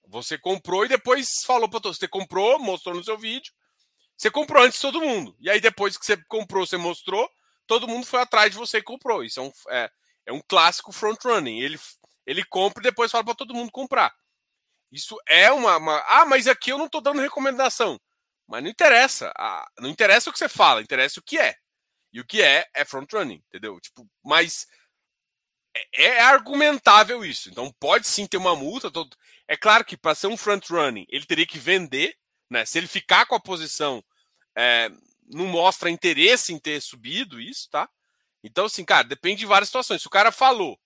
Você 0.07 0.37
comprou 0.37 0.85
e 0.85 0.89
depois 0.89 1.27
falou 1.45 1.69
para 1.69 1.79
todos. 1.79 1.97
Você 1.97 2.07
comprou, 2.07 2.59
mostrou 2.59 2.95
no 2.95 3.03
seu 3.03 3.17
vídeo. 3.17 3.53
Você 4.17 4.31
comprou 4.31 4.63
antes 4.63 4.77
de 4.77 4.81
todo 4.81 5.01
mundo. 5.01 5.35
E 5.39 5.49
aí, 5.49 5.59
depois 5.59 5.97
que 5.97 6.05
você 6.05 6.17
comprou, 6.27 6.65
você 6.65 6.77
mostrou, 6.77 7.29
todo 7.67 7.87
mundo 7.87 8.05
foi 8.05 8.21
atrás 8.21 8.51
de 8.51 8.57
você 8.57 8.77
e 8.77 8.83
comprou. 8.83 9.23
Isso 9.23 9.39
é 9.39 9.43
um, 9.43 9.51
é, 9.69 9.91
é 10.27 10.33
um 10.33 10.41
clássico 10.47 10.91
front-running. 10.91 11.59
Ele, 11.59 11.79
ele 12.25 12.43
compra 12.45 12.81
e 12.81 12.83
depois 12.83 13.11
fala 13.11 13.23
para 13.23 13.35
todo 13.35 13.53
mundo 13.53 13.71
comprar. 13.71 14.13
Isso 14.91 15.17
é 15.27 15.51
uma, 15.51 15.77
uma, 15.77 16.03
Ah, 16.07 16.25
mas 16.25 16.47
aqui 16.47 16.71
eu 16.71 16.77
não 16.77 16.85
estou 16.85 17.01
dando 17.01 17.21
recomendação. 17.21 17.99
Mas 18.47 18.63
não 18.63 18.69
interessa. 18.69 19.33
Ah, 19.37 19.67
não 19.79 19.89
interessa 19.89 20.29
o 20.29 20.33
que 20.33 20.39
você 20.39 20.47
fala, 20.47 20.81
interessa 20.81 21.19
o 21.19 21.23
que 21.23 21.37
é. 21.37 21.55
E 22.13 22.21
o 22.21 22.25
que 22.25 22.41
é 22.41 22.65
é 22.73 22.85
front-running, 22.85 23.43
entendeu? 23.49 23.79
Tipo, 23.81 24.07
mas 24.23 24.67
é, 25.75 26.05
é 26.05 26.21
argumentável 26.21 27.25
isso. 27.25 27.49
Então 27.49 27.73
pode 27.79 28.07
sim 28.07 28.25
ter 28.25 28.37
uma 28.37 28.55
multa. 28.55 28.89
Todo... 28.89 29.15
É 29.47 29.55
claro 29.55 29.85
que 29.85 29.95
para 29.95 30.15
ser 30.15 30.27
um 30.27 30.37
front 30.37 30.69
running, 30.69 31.05
ele 31.09 31.25
teria 31.25 31.45
que 31.45 31.59
vender, 31.59 32.17
né? 32.49 32.65
Se 32.65 32.77
ele 32.77 32.87
ficar 32.87 33.25
com 33.25 33.35
a 33.35 33.39
posição, 33.39 34.03
é, 34.55 34.89
não 35.27 35.45
mostra 35.45 35.89
interesse 35.89 36.53
em 36.53 36.59
ter 36.59 36.81
subido 36.81 37.39
isso, 37.39 37.69
tá? 37.69 37.89
Então, 38.43 38.65
assim, 38.65 38.85
cara, 38.85 39.07
depende 39.07 39.39
de 39.39 39.45
várias 39.45 39.69
situações. 39.69 40.01
Se 40.01 40.07
o 40.07 40.11
cara 40.11 40.31
falou, 40.31 40.79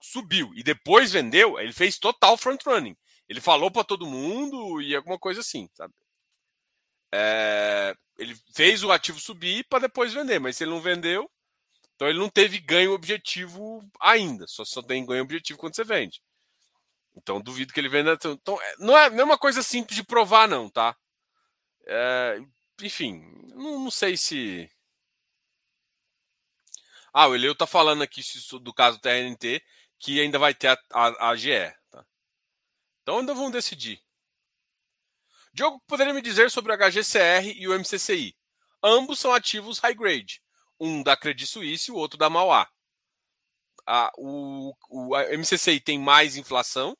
subiu 0.00 0.52
e 0.54 0.62
depois 0.62 1.12
vendeu, 1.12 1.58
ele 1.58 1.72
fez 1.72 1.98
total 1.98 2.36
front 2.36 2.60
running. 2.64 2.96
Ele 3.28 3.40
falou 3.40 3.70
para 3.70 3.84
todo 3.84 4.06
mundo 4.06 4.80
e 4.80 4.94
alguma 4.94 5.18
coisa 5.18 5.40
assim, 5.40 5.68
sabe? 5.74 5.94
É, 7.12 7.94
ele 8.18 8.36
fez 8.54 8.82
o 8.82 8.92
ativo 8.92 9.18
subir 9.20 9.64
para 9.68 9.86
depois 9.86 10.12
vender, 10.12 10.38
mas 10.38 10.56
se 10.56 10.64
ele 10.64 10.72
não 10.72 10.80
vendeu, 10.80 11.30
então 11.94 12.08
ele 12.08 12.18
não 12.18 12.28
teve 12.28 12.58
ganho 12.58 12.92
objetivo 12.92 13.82
ainda. 14.00 14.46
Só, 14.46 14.64
só 14.64 14.82
tem 14.82 15.06
ganho 15.06 15.22
objetivo 15.22 15.58
quando 15.58 15.76
você 15.76 15.84
vende. 15.84 16.20
Então 17.16 17.40
duvido 17.40 17.72
que 17.72 17.80
ele 17.80 17.88
venda. 17.88 18.18
Então, 18.24 18.60
é, 18.60 18.74
não 18.78 18.98
é, 18.98 19.10
não 19.10 19.20
é 19.20 19.24
uma 19.24 19.38
coisa 19.38 19.62
simples 19.62 19.96
de 19.96 20.04
provar, 20.04 20.48
não, 20.48 20.68
tá? 20.68 20.96
É, 21.86 22.40
enfim, 22.82 23.22
não, 23.54 23.80
não, 23.80 23.90
sei 23.90 24.16
se. 24.16 24.70
Ah, 27.12 27.28
o 27.28 27.34
Eleu 27.34 27.54
tá 27.54 27.66
falando 27.66 28.02
aqui 28.02 28.20
do 28.60 28.74
caso 28.74 28.98
TNT, 28.98 29.62
que 29.98 30.20
ainda 30.20 30.38
vai 30.38 30.54
ter 30.54 30.68
a, 30.68 30.78
a, 30.92 31.30
a 31.30 31.36
GE. 31.36 31.50
Tá? 31.90 32.04
Então 33.02 33.18
ainda 33.18 33.34
vão 33.34 33.50
decidir. 33.50 34.02
Diogo, 35.52 35.80
poderia 35.86 36.12
me 36.12 36.20
dizer 36.20 36.50
sobre 36.50 36.72
o 36.72 36.76
HGCR 36.76 37.46
e 37.56 37.68
o 37.68 37.78
MCCI? 37.78 38.36
Ambos 38.82 39.20
são 39.20 39.32
ativos 39.32 39.78
high 39.78 39.94
grade. 39.94 40.42
Um 40.80 41.02
da 41.02 41.16
Credit 41.16 41.46
Suisse 41.46 41.90
e 41.90 41.94
o 41.94 41.96
outro 41.96 42.18
da 42.18 42.28
Mauá. 42.28 42.68
A, 43.86 44.10
o, 44.16 44.74
o 44.90 45.16
MCCI 45.38 45.78
tem 45.78 45.98
mais 45.98 46.36
inflação 46.36 46.96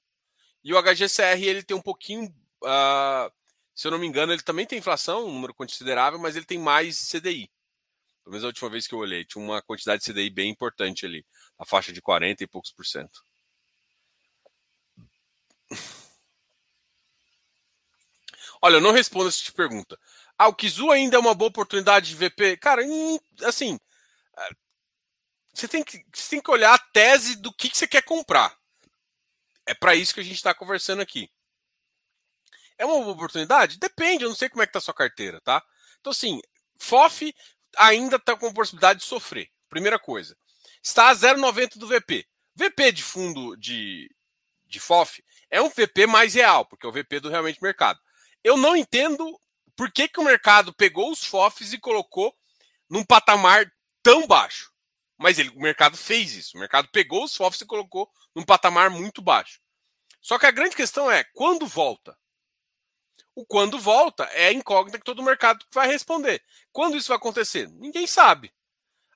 e 0.65 0.73
o 0.73 0.83
HGCR 0.83 1.43
ele 1.43 1.63
tem 1.63 1.77
um 1.77 1.83
pouquinho. 1.83 2.35
Uh, 2.63 3.31
se 3.75 3.87
eu 3.87 3.91
não 3.91 3.99
me 3.99 4.07
engano, 4.07 4.33
ele 4.33 4.43
também 4.43 4.65
tem 4.65 4.79
inflação, 4.79 5.27
um 5.27 5.33
número 5.33 5.53
considerável, 5.53 6.19
mas 6.19 6.37
ele 6.37 6.47
tem 6.47 6.59
mais 6.59 7.11
CDI. 7.11 7.51
Pelo 8.23 8.33
menos 8.33 8.45
a 8.45 8.47
última 8.47 8.71
vez 8.71 8.87
que 8.87 8.95
eu 8.95 8.99
olhei, 8.99 9.25
tinha 9.25 9.45
uma 9.45 9.61
quantidade 9.61 10.03
de 10.03 10.11
CDI 10.11 10.31
bem 10.31 10.51
importante 10.51 11.05
ali, 11.05 11.27
a 11.59 11.67
faixa 11.67 11.93
de 11.93 12.01
40 12.01 12.43
e 12.43 12.47
poucos 12.47 12.73
por 12.73 12.87
cento. 12.87 13.23
Olha, 18.63 18.77
eu 18.77 18.81
não 18.81 18.93
respondo 18.93 19.29
essa 19.29 19.53
pergunta. 19.53 20.01
Ah, 20.39 20.49
o 20.49 20.55
Kizu 20.55 20.91
ainda 20.91 21.17
é 21.17 21.21
uma 21.21 21.35
boa 21.35 21.51
oportunidade 21.51 22.09
de 22.09 22.17
VP? 22.17 22.57
Cara, 22.57 22.83
assim, 23.43 23.79
é, 24.39 24.51
você 25.53 25.69
tem 25.69 25.85
que, 25.85 26.03
você 26.13 26.31
tem 26.31 26.41
que 26.41 26.51
olhar 26.51 26.73
a 26.73 26.79
tese 26.79 27.37
do 27.37 27.53
que, 27.53 27.69
que 27.69 27.77
você 27.77 27.87
quer 27.87 28.03
comprar. 28.03 28.57
É 29.67 29.75
para 29.75 29.95
isso 29.95 30.15
que 30.15 30.21
a 30.21 30.25
gente 30.25 30.37
está 30.37 30.55
conversando 30.55 31.01
aqui. 31.01 31.31
É 32.77 32.85
uma 32.85 33.09
oportunidade? 33.09 33.79
Depende, 33.79 34.25
eu 34.25 34.29
não 34.29 34.37
sei 34.37 34.49
como 34.49 34.63
é 34.63 34.67
que 34.67 34.73
tá 34.73 34.79
a 34.79 34.83
sua 34.83 34.95
carteira, 34.95 35.41
tá? 35.41 35.63
Então, 36.01 36.11
assim, 36.11 36.41
FOF 36.79 37.35
ainda 37.77 38.17
está 38.17 38.37
com 38.37 38.47
a 38.47 38.53
possibilidade 38.53 39.01
de 39.01 39.07
sofrer. 39.07 39.51
Primeira 39.69 39.99
coisa. 39.99 40.37
Está 40.83 41.11
a 41.11 41.15
0,90 41.15 41.79
do 41.79 41.87
VP. 41.87 42.27
VP 42.55 42.93
de 42.93 43.03
fundo 43.03 43.57
de, 43.57 44.11
de 44.67 44.79
FOF 44.81 45.25
é 45.51 45.63
um 45.63 45.69
VP 45.69 46.07
mais 46.07 46.35
real, 46.35 46.67
porque 46.67 46.87
é 46.87 46.89
o 46.89 46.93
VP 46.93 47.21
do 47.21 47.31
realmente 47.31 47.63
mercado. 47.63 47.99
Eu 48.43 48.57
não 48.57 48.77
entendo 48.77 49.41
por 49.77 49.91
que, 49.91 50.09
que 50.09 50.21
o 50.21 50.25
mercado 50.25 50.73
pegou 50.75 51.11
os 51.11 51.25
FOFs 51.25 51.73
e 51.73 51.79
colocou 51.79 52.37
num 52.89 53.05
patamar 53.05 53.73
tão 54.03 54.27
baixo. 54.27 54.74
Mas 55.19 55.39
ele, 55.39 55.51
o 55.51 55.61
mercado 55.61 55.97
fez 55.97 56.35
isso. 56.35 56.57
O 56.57 56.61
mercado 56.61 56.89
pegou 56.89 57.25
os 57.25 57.37
FOFs 57.37 57.61
e 57.61 57.67
colocou 57.67 58.11
num 58.35 58.45
patamar 58.45 58.91
muito 58.91 59.23
baixo. 59.23 59.61
Só 60.21 60.39
que 60.39 60.47
a 60.47 60.51
grande 60.51 60.75
questão 60.75 61.11
é 61.11 61.25
quando 61.35 61.67
volta. 61.67 62.17
O 63.35 63.45
quando 63.45 63.79
volta 63.79 64.25
é 64.25 64.47
a 64.47 64.53
incógnita 64.53 64.99
que 64.99 65.05
todo 65.05 65.23
mercado 65.23 65.65
vai 65.73 65.89
responder. 65.89 66.43
Quando 66.73 66.97
isso 66.97 67.09
vai 67.09 67.17
acontecer? 67.17 67.69
Ninguém 67.69 68.07
sabe. 68.07 68.53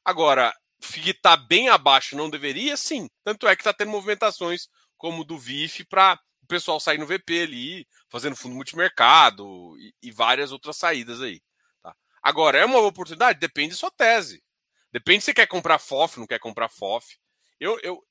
Agora, 0.04 0.54
está 0.80 1.36
bem 1.36 1.68
abaixo 1.68 2.16
não 2.16 2.30
deveria, 2.30 2.76
sim. 2.76 3.08
Tanto 3.24 3.46
é 3.46 3.54
que 3.54 3.62
está 3.62 3.72
tendo 3.72 3.90
movimentações 3.90 4.68
como 4.96 5.24
do 5.24 5.38
VIF 5.38 5.84
para 5.84 6.20
o 6.42 6.46
pessoal 6.46 6.80
sair 6.80 6.98
no 6.98 7.06
VP 7.06 7.42
ali, 7.42 7.88
fazendo 8.08 8.36
fundo 8.36 8.54
multimercado 8.54 9.76
e, 9.78 9.94
e 10.02 10.10
várias 10.10 10.50
outras 10.50 10.76
saídas 10.76 11.20
aí. 11.20 11.40
Tá? 11.82 11.94
Agora, 12.22 12.58
é 12.58 12.64
uma 12.64 12.80
oportunidade? 12.80 13.38
Depende 13.38 13.70
da 13.70 13.76
sua 13.76 13.90
tese. 13.90 14.42
Depende 14.92 15.20
se 15.20 15.26
você 15.26 15.34
quer 15.34 15.46
comprar 15.46 15.78
FOF, 15.78 16.18
não 16.18 16.26
quer 16.26 16.38
comprar 16.38 16.68
FOF. 16.68 17.18
Eu, 17.60 17.78
eu, 17.82 18.02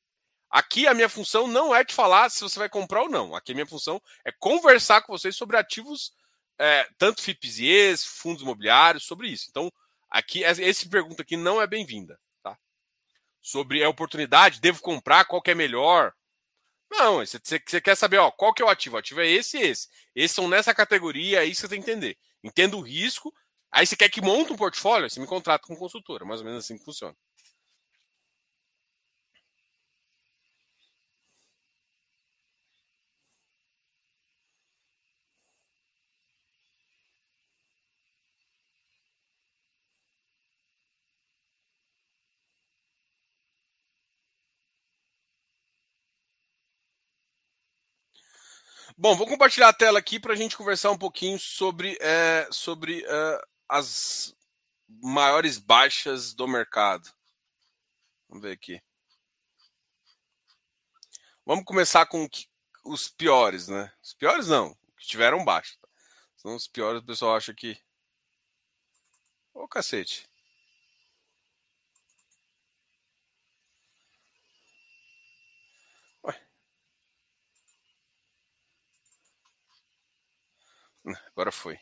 Aqui 0.49 0.87
a 0.87 0.93
minha 0.93 1.09
função 1.09 1.45
não 1.47 1.75
é 1.75 1.83
te 1.83 1.93
falar 1.93 2.29
se 2.29 2.39
você 2.41 2.57
vai 2.57 2.69
comprar 2.69 3.01
ou 3.01 3.09
não. 3.09 3.35
Aqui 3.35 3.51
a 3.51 3.55
minha 3.55 3.67
função 3.67 4.01
é 4.23 4.31
conversar 4.31 5.01
com 5.01 5.11
vocês 5.11 5.35
sobre 5.35 5.57
ativos, 5.57 6.13
é, 6.57 6.87
tanto 6.97 7.21
FIPs 7.21 7.59
e 7.59 7.97
fundos 7.97 8.41
imobiliários, 8.41 9.03
sobre 9.03 9.27
isso. 9.27 9.47
Então, 9.49 9.71
aqui 10.09 10.43
essa 10.43 10.89
pergunta 10.89 11.21
aqui 11.21 11.35
não 11.35 11.61
é 11.61 11.67
bem-vinda. 11.67 12.17
Tá? 12.41 12.57
Sobre 13.41 13.83
a 13.83 13.89
oportunidade, 13.89 14.61
devo 14.61 14.81
comprar, 14.81 15.25
qual 15.25 15.41
que 15.41 15.51
é 15.51 15.55
melhor? 15.55 16.13
Não, 16.89 17.17
você, 17.17 17.39
você 17.43 17.81
quer 17.81 17.95
saber 17.95 18.17
ó, 18.17 18.31
qual 18.31 18.53
que 18.53 18.61
é 18.61 18.65
o 18.65 18.69
ativo. 18.69 18.95
O 18.95 18.99
ativo 18.99 19.19
é 19.19 19.27
esse 19.27 19.57
e 19.57 19.63
esse. 19.63 19.89
Esses 20.15 20.33
são 20.33 20.47
nessa 20.47 20.73
categoria, 20.73 21.41
é 21.41 21.45
isso 21.45 21.61
que 21.61 21.67
você 21.67 21.75
tem 21.75 21.81
que 21.81 21.91
entender. 21.91 22.17
Entenda 22.41 22.77
o 22.77 22.81
risco. 22.81 23.33
Aí 23.71 23.85
você 23.85 23.95
quer 23.95 24.09
que 24.09 24.21
monte 24.21 24.51
um 24.53 24.55
portfólio, 24.57 25.09
você 25.09 25.19
me 25.19 25.27
contrata 25.27 25.65
com 25.67 25.75
consultora. 25.75 26.25
Mais 26.25 26.39
ou 26.41 26.45
menos 26.45 26.63
assim 26.63 26.77
que 26.77 26.83
funciona. 26.85 27.15
Bom, 48.97 49.15
vou 49.15 49.27
compartilhar 49.27 49.69
a 49.69 49.73
tela 49.73 49.99
aqui 49.99 50.19
para 50.19 50.33
a 50.33 50.35
gente 50.35 50.57
conversar 50.57 50.91
um 50.91 50.97
pouquinho 50.97 51.37
sobre, 51.39 51.97
é, 52.01 52.47
sobre 52.51 53.03
é, 53.07 53.41
as 53.69 54.35
maiores 54.87 55.57
baixas 55.57 56.33
do 56.33 56.47
mercado. 56.47 57.11
Vamos 58.29 58.43
ver 58.43 58.53
aqui. 58.53 58.81
Vamos 61.45 61.65
começar 61.65 62.05
com 62.05 62.27
os 62.83 63.07
piores, 63.09 63.67
né? 63.67 63.91
Os 64.03 64.13
piores 64.13 64.47
não, 64.47 64.75
que 64.97 65.07
tiveram 65.07 65.45
baixa. 65.45 65.77
São 66.35 66.55
os 66.55 66.67
piores, 66.67 67.01
o 67.01 67.05
pessoal 67.05 67.35
acha 67.35 67.53
que. 67.53 67.81
Ô 69.53 69.67
cacete. 69.67 70.27
Agora 81.31 81.51
foi. 81.51 81.79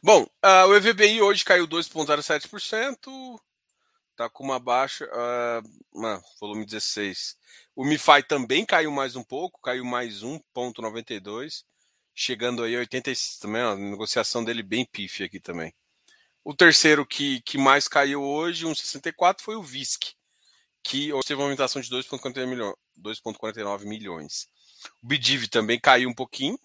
Bom, 0.00 0.22
uh, 0.22 0.68
o 0.68 0.76
EVBI 0.76 1.20
hoje 1.20 1.44
caiu 1.44 1.66
2,07%, 1.66 3.40
tá 4.14 4.30
com 4.30 4.44
uma 4.44 4.60
baixa, 4.60 5.04
uh, 5.06 6.22
volume 6.40 6.64
16. 6.64 7.36
O 7.74 7.84
MiFi 7.84 8.22
também 8.22 8.64
caiu 8.64 8.92
mais 8.92 9.16
um 9.16 9.24
pouco, 9.24 9.60
caiu 9.60 9.84
mais 9.84 10.22
1,92, 10.22 11.64
chegando 12.14 12.62
aí 12.62 12.76
a 12.76 12.78
86 12.78 13.38
também, 13.40 13.60
ó, 13.62 13.72
a 13.72 13.76
negociação 13.76 14.44
dele 14.44 14.62
bem 14.62 14.86
pife 14.86 15.24
aqui 15.24 15.40
também. 15.40 15.74
O 16.44 16.54
terceiro 16.54 17.04
que, 17.04 17.42
que 17.42 17.58
mais 17.58 17.88
caiu 17.88 18.22
hoje, 18.22 18.66
1,64, 18.66 19.40
foi 19.40 19.56
o 19.56 19.62
VISC, 19.64 20.14
que 20.80 21.10
teve 21.26 21.34
uma 21.34 21.46
aumentação 21.46 21.82
de 21.82 21.90
2,49 21.90 23.84
milhões. 23.84 24.46
O 25.02 25.08
Bidiv 25.08 25.48
também 25.48 25.80
caiu 25.80 26.08
um 26.08 26.14
pouquinho. 26.14 26.56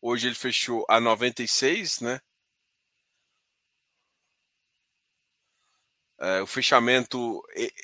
Hoje 0.00 0.28
ele 0.28 0.36
fechou 0.36 0.86
a 0.88 1.00
96, 1.00 2.00
né? 2.00 2.20
É, 6.18 6.40
o 6.40 6.46
fechamento, 6.46 7.42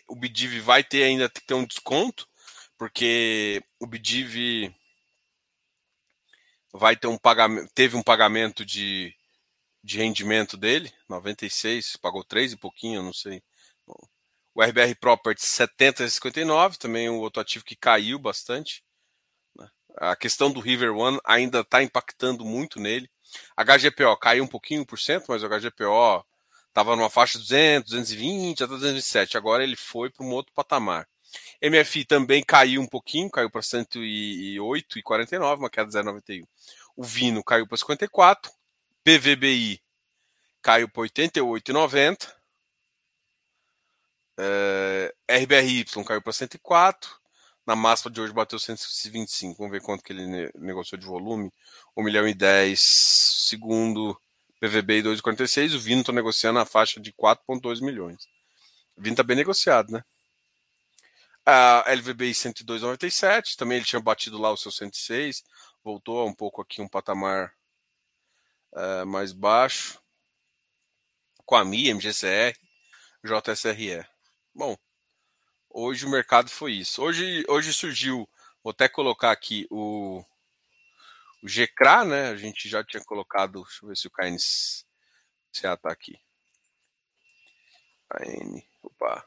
o 0.08 0.16
Bidiv 0.16 0.58
vai 0.60 0.82
ter 0.82 1.04
ainda 1.04 1.28
que 1.28 1.40
ter 1.42 1.54
um 1.54 1.66
desconto, 1.66 2.26
porque 2.78 3.62
o 3.78 3.86
Bidiv 3.86 4.74
vai 6.72 6.96
ter 6.96 7.06
um 7.06 7.18
pagamento, 7.18 7.70
teve 7.74 7.96
um 7.96 8.02
pagamento 8.02 8.64
de, 8.64 9.14
de 9.84 9.98
rendimento 9.98 10.56
dele, 10.56 10.92
96, 11.08 11.96
pagou 11.98 12.24
3 12.24 12.52
e 12.52 12.56
pouquinho, 12.56 13.02
não 13.02 13.12
sei. 13.12 13.42
O 14.54 14.62
RBR 14.62 14.94
Properties 14.96 15.48
70,59, 15.48 16.76
também 16.76 17.08
um 17.08 17.18
outro 17.18 17.40
ativo 17.40 17.64
que 17.64 17.76
caiu 17.76 18.18
bastante. 18.18 18.82
A 19.96 20.16
questão 20.16 20.50
do 20.50 20.60
River 20.60 20.94
One 20.94 21.18
ainda 21.24 21.60
está 21.60 21.82
impactando 21.82 22.44
muito 22.44 22.80
nele. 22.80 23.10
HGPO 23.56 24.16
caiu 24.18 24.44
um 24.44 24.48
pouquinho 24.48 24.86
por 24.86 24.98
cento, 24.98 25.26
mas 25.28 25.42
o 25.42 25.48
HGPO 25.48 26.24
estava 26.72 26.96
numa 26.96 27.10
faixa 27.10 27.38
de 27.38 27.44
200, 27.44 27.90
220 27.90 28.64
até 28.64 28.72
207. 28.72 29.36
Agora 29.36 29.62
ele 29.62 29.76
foi 29.76 30.10
para 30.10 30.24
um 30.24 30.30
outro 30.30 30.52
patamar. 30.54 31.06
MFI 31.62 32.04
também 32.04 32.42
caiu 32.42 32.80
um 32.80 32.86
pouquinho, 32.86 33.30
caiu 33.30 33.50
para 33.50 33.60
108,49, 33.60 35.58
uma 35.58 35.70
queda 35.70 35.88
de 35.88 35.96
0,91. 35.96 36.44
O 36.96 37.04
Vino 37.04 37.44
caiu 37.44 37.66
para 37.66 37.76
54. 37.76 38.50
PVBI 39.04 39.80
caiu 40.60 40.88
para 40.88 41.02
88,90. 41.02 42.34
É, 44.38 45.14
RBRY 45.28 45.84
caiu 46.06 46.22
para 46.22 46.32
104. 46.32 47.10
Na 47.66 47.76
máxima 47.76 48.10
de 48.10 48.20
hoje 48.20 48.32
bateu 48.32 48.58
125. 48.58 49.56
Vamos 49.58 49.72
ver 49.72 49.82
quanto 49.82 50.02
que 50.02 50.12
ele 50.12 50.50
negociou 50.56 50.98
de 50.98 51.06
volume. 51.06 51.52
1 51.96 52.02
milhão 52.02 52.26
e 52.26 52.34
10. 52.34 52.80
Segundo 53.48 54.18
PVB 54.62 55.02
2,46. 55.02 55.74
O 55.74 55.80
Vino 55.80 56.02
está 56.02 56.12
negociando 56.12 56.60
a 56.60 56.64
faixa 56.64 57.00
de 57.00 57.12
4,2 57.12 57.82
milhões. 57.82 58.28
O 58.96 59.02
Vino 59.02 59.14
está 59.14 59.24
bem 59.24 59.36
negociado, 59.36 59.90
né? 59.90 60.04
A 61.44 61.84
LVBI 61.92 62.30
102,97. 62.30 63.56
Também 63.56 63.78
ele 63.78 63.84
tinha 63.84 64.00
batido 64.00 64.38
lá 64.38 64.52
o 64.52 64.56
seu 64.56 64.70
106. 64.70 65.42
Voltou 65.82 66.28
um 66.28 66.32
pouco 66.32 66.62
aqui 66.62 66.80
um 66.80 66.86
patamar 66.86 67.52
uh, 68.72 69.04
mais 69.04 69.32
baixo. 69.32 70.00
Coami, 71.44 71.92
MGCR, 71.92 72.56
JSRE. 73.24 74.06
Bom, 74.54 74.76
hoje 75.68 76.06
o 76.06 76.08
mercado 76.08 76.48
foi 76.48 76.74
isso. 76.74 77.02
Hoje, 77.02 77.44
hoje 77.48 77.72
surgiu, 77.72 78.28
vou 78.62 78.70
até 78.70 78.88
colocar 78.88 79.32
aqui 79.32 79.66
o, 79.70 80.24
o 81.42 81.48
GCRA, 81.48 82.04
né? 82.04 82.28
A 82.28 82.36
gente 82.36 82.68
já 82.68 82.84
tinha 82.84 83.02
colocado, 83.04 83.62
deixa 83.64 83.84
eu 83.84 83.88
ver 83.88 83.96
se 83.96 84.06
o 84.06 84.10
KNCA 84.10 85.74
está 85.74 85.90
aqui. 85.90 86.18
KN, 88.08 88.62
opa. 88.82 89.26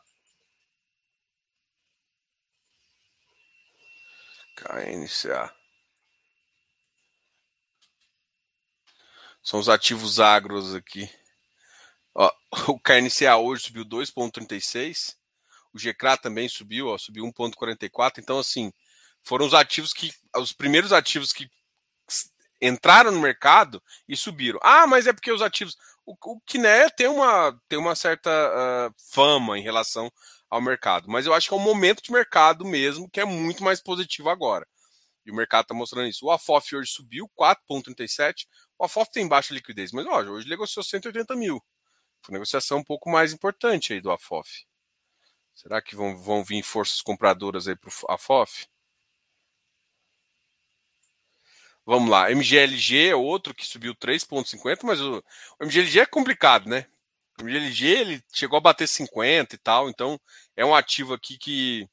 KNCA. 4.56 5.54
São 9.44 9.60
os 9.60 9.68
ativos 9.68 10.20
agros 10.20 10.74
aqui. 10.74 11.10
Ó, 12.14 12.32
o 12.70 12.80
KNCA 12.80 13.38
hoje 13.38 13.64
subiu 13.64 13.84
2,36. 13.86 15.18
O 15.74 15.78
GCRA 15.78 16.18
também 16.18 16.48
subiu, 16.48 16.88
ó, 16.88 16.98
subiu 16.98 17.26
1,44. 17.26 18.20
Então, 18.20 18.40
assim, 18.40 18.72
foram 19.22 19.46
os 19.46 19.54
ativos 19.54 19.92
que. 19.92 20.14
Os 20.38 20.54
primeiros 20.54 20.94
ativos 20.94 21.34
que 21.34 21.50
entraram 22.62 23.12
no 23.12 23.20
mercado 23.20 23.82
e 24.08 24.16
subiram. 24.16 24.60
Ah, 24.64 24.88
mas 24.88 25.08
é 25.08 25.14
porque 25.14 25.32
os 25.32 25.42
ativos. 25.42 25.76
O, 26.06 26.14
o 26.14 26.40
Kiné 26.42 26.90
tem 26.90 27.08
uma, 27.08 27.60
tem 27.68 27.80
uma 27.80 27.96
certa 27.96 28.30
uh, 28.30 28.94
fama 29.12 29.58
em 29.58 29.62
relação 29.62 30.12
ao 30.50 30.62
mercado. 30.62 31.10
Mas 31.10 31.26
eu 31.26 31.34
acho 31.34 31.48
que 31.48 31.54
é 31.54 31.58
um 31.58 31.62
momento 31.62 32.02
de 32.02 32.12
mercado 32.12 32.66
mesmo 32.66 33.10
que 33.10 33.20
é 33.20 33.26
muito 33.26 33.64
mais 33.64 33.82
positivo 33.82 34.30
agora. 34.30 34.68
E 35.26 35.32
o 35.32 35.36
mercado 35.36 35.64
está 35.64 35.74
mostrando 35.74 36.08
isso. 36.08 36.26
O 36.26 36.32
AFOF 36.32 36.76
hoje 36.76 36.92
subiu 36.92 37.30
4,37. 37.38 38.46
O 38.78 38.86
AFOF 38.86 39.12
tem 39.12 39.28
baixa 39.28 39.54
liquidez, 39.54 39.92
mas 39.92 40.06
ó, 40.06 40.22
hoje 40.22 40.48
negociou 40.48 40.84
180 40.84 41.36
mil. 41.36 41.60
Foi 42.22 42.32
uma 42.32 42.40
negociação 42.40 42.80
um 42.80 42.84
pouco 42.84 43.10
mais 43.10 43.34
importante 43.34 43.94
aí 43.94 44.02
do 44.02 44.12
AFOF. 44.12 44.66
Será 45.56 45.82
que 45.82 45.96
vão, 45.96 46.18
vão 46.18 46.44
vir 46.44 46.62
forças 46.62 47.02
compradoras 47.02 47.68
aí 47.68 47.76
para 47.76 47.90
o 47.90 48.12
AFOF? 48.12 48.68
Vamos 51.86 52.10
lá, 52.10 52.32
MGLG 52.32 53.10
é 53.10 53.16
outro 53.16 53.54
que 53.54 53.66
subiu 53.66 53.94
3,50, 53.96 54.80
mas 54.84 55.00
o, 55.00 55.24
o 55.60 55.66
MGLG 55.66 56.00
é 56.00 56.06
complicado, 56.06 56.68
né? 56.68 56.88
O 57.40 57.44
MGLG 57.44 57.86
ele 57.86 58.24
chegou 58.34 58.58
a 58.58 58.62
bater 58.62 58.88
50 58.88 59.56
e 59.56 59.58
tal, 59.58 59.90
então 59.90 60.20
é 60.56 60.66
um 60.66 60.74
ativo 60.74 61.14
aqui 61.14 61.38
que 61.38 61.88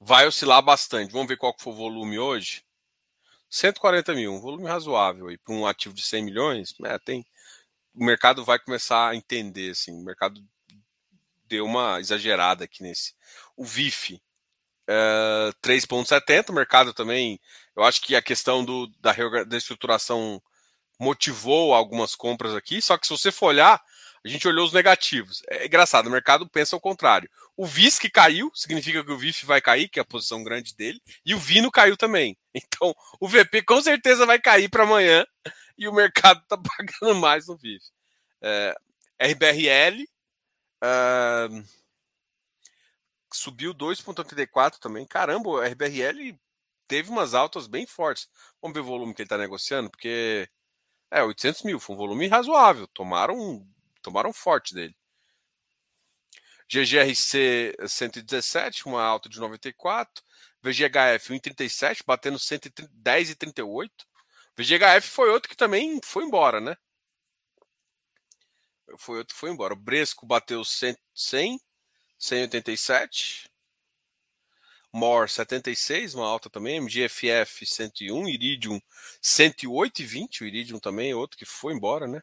vai 0.00 0.26
oscilar 0.26 0.62
bastante. 0.62 1.12
Vamos 1.12 1.28
ver 1.28 1.36
qual 1.36 1.54
que 1.54 1.62
foi 1.62 1.72
o 1.72 1.76
volume 1.76 2.18
hoje. 2.18 2.64
140 3.50 4.14
mil, 4.14 4.32
um 4.32 4.40
volume 4.40 4.66
razoável 4.66 5.28
aí 5.28 5.38
para 5.38 5.54
um 5.54 5.66
ativo 5.66 5.94
de 5.94 6.02
100 6.02 6.24
milhões. 6.24 6.74
Né, 6.78 6.98
tem, 6.98 7.24
o 7.94 8.04
mercado 8.04 8.44
vai 8.44 8.58
começar 8.58 9.10
a 9.10 9.16
entender, 9.16 9.70
assim, 9.72 9.92
o 9.92 10.04
mercado 10.04 10.42
deu 11.46 11.64
uma 11.64 12.00
exagerada 12.00 12.64
aqui 12.64 12.82
nesse. 12.82 13.14
O 13.56 13.64
VIF, 13.64 14.20
é, 14.88 15.52
3,70, 15.62 16.50
o 16.50 16.52
mercado 16.52 16.92
também, 16.92 17.40
eu 17.76 17.84
acho 17.84 18.00
que 18.00 18.16
a 18.16 18.22
questão 18.22 18.64
do, 18.64 18.86
da, 19.00 19.12
da 19.44 19.56
estruturação 19.56 20.42
motivou 20.98 21.74
algumas 21.74 22.14
compras 22.14 22.54
aqui, 22.54 22.80
só 22.80 22.96
que 22.96 23.06
se 23.06 23.12
você 23.12 23.30
for 23.30 23.46
olhar, 23.46 23.82
a 24.24 24.28
gente 24.28 24.48
olhou 24.48 24.64
os 24.64 24.72
negativos. 24.72 25.42
É 25.48 25.66
engraçado, 25.66 26.06
o 26.06 26.10
mercado 26.10 26.48
pensa 26.48 26.74
o 26.74 26.80
contrário. 26.80 27.30
O 27.56 27.66
VIS 27.66 27.98
que 27.98 28.10
caiu, 28.10 28.50
significa 28.54 29.04
que 29.04 29.12
o 29.12 29.18
VIF 29.18 29.46
vai 29.46 29.60
cair, 29.60 29.88
que 29.88 29.98
é 29.98 30.02
a 30.02 30.06
posição 30.06 30.42
grande 30.42 30.74
dele, 30.74 31.00
e 31.24 31.34
o 31.34 31.38
VINO 31.38 31.70
caiu 31.70 31.96
também. 31.96 32.36
Então, 32.56 32.94
o 33.20 33.28
VP 33.28 33.62
com 33.62 33.82
certeza 33.82 34.24
vai 34.24 34.40
cair 34.40 34.70
para 34.70 34.84
amanhã 34.84 35.26
e 35.76 35.86
o 35.86 35.92
mercado 35.92 36.40
está 36.40 36.56
pagando 36.58 37.20
mais 37.20 37.46
no 37.46 37.56
VIF. 37.56 37.84
É, 38.40 38.74
RBRL 39.20 40.04
é, 40.82 41.48
subiu 43.32 43.74
2,84 43.74 44.78
também. 44.78 45.06
Caramba, 45.06 45.50
o 45.50 45.60
RBRL 45.60 46.34
teve 46.88 47.10
umas 47.10 47.34
altas 47.34 47.66
bem 47.66 47.86
fortes. 47.86 48.28
Vamos 48.60 48.74
ver 48.74 48.80
o 48.80 48.84
volume 48.84 49.14
que 49.14 49.22
ele 49.22 49.26
está 49.26 49.38
negociando, 49.38 49.90
porque 49.90 50.48
é 51.10 51.22
800 51.22 51.62
mil, 51.62 51.80
foi 51.80 51.94
um 51.96 51.98
volume 51.98 52.28
razoável. 52.28 52.86
Tomaram 52.88 53.66
tomaram 54.02 54.32
forte 54.32 54.74
dele. 54.74 54.96
GGRC 56.68 57.76
117, 57.86 58.86
uma 58.86 59.02
alta 59.02 59.28
de 59.28 59.38
94. 59.38 60.22
VGHF 60.62 61.32
1,37, 61.32 62.02
batendo 62.04 62.38
110,38. 62.38 63.90
VGHF 64.56 65.08
foi 65.08 65.30
outro 65.30 65.48
que 65.48 65.56
também 65.56 66.00
foi 66.02 66.24
embora, 66.24 66.60
né? 66.60 66.76
Foi 68.98 69.18
outro 69.18 69.34
que 69.34 69.40
foi 69.40 69.50
embora. 69.50 69.74
O 69.74 69.76
Bresco 69.76 70.26
bateu 70.26 70.64
100, 70.64 70.96
100 71.14 71.60
187. 72.18 73.50
MOR 74.92 75.28
76, 75.28 76.14
uma 76.14 76.26
alta 76.26 76.48
também. 76.48 76.80
MGFF 76.80 77.66
101. 77.66 78.28
Iridium 78.28 78.80
108,20. 79.22 80.40
O 80.40 80.44
Iridium 80.46 80.78
também 80.78 81.10
é 81.10 81.16
outro 81.16 81.36
que 81.36 81.44
foi 81.44 81.74
embora, 81.74 82.06
né? 82.06 82.22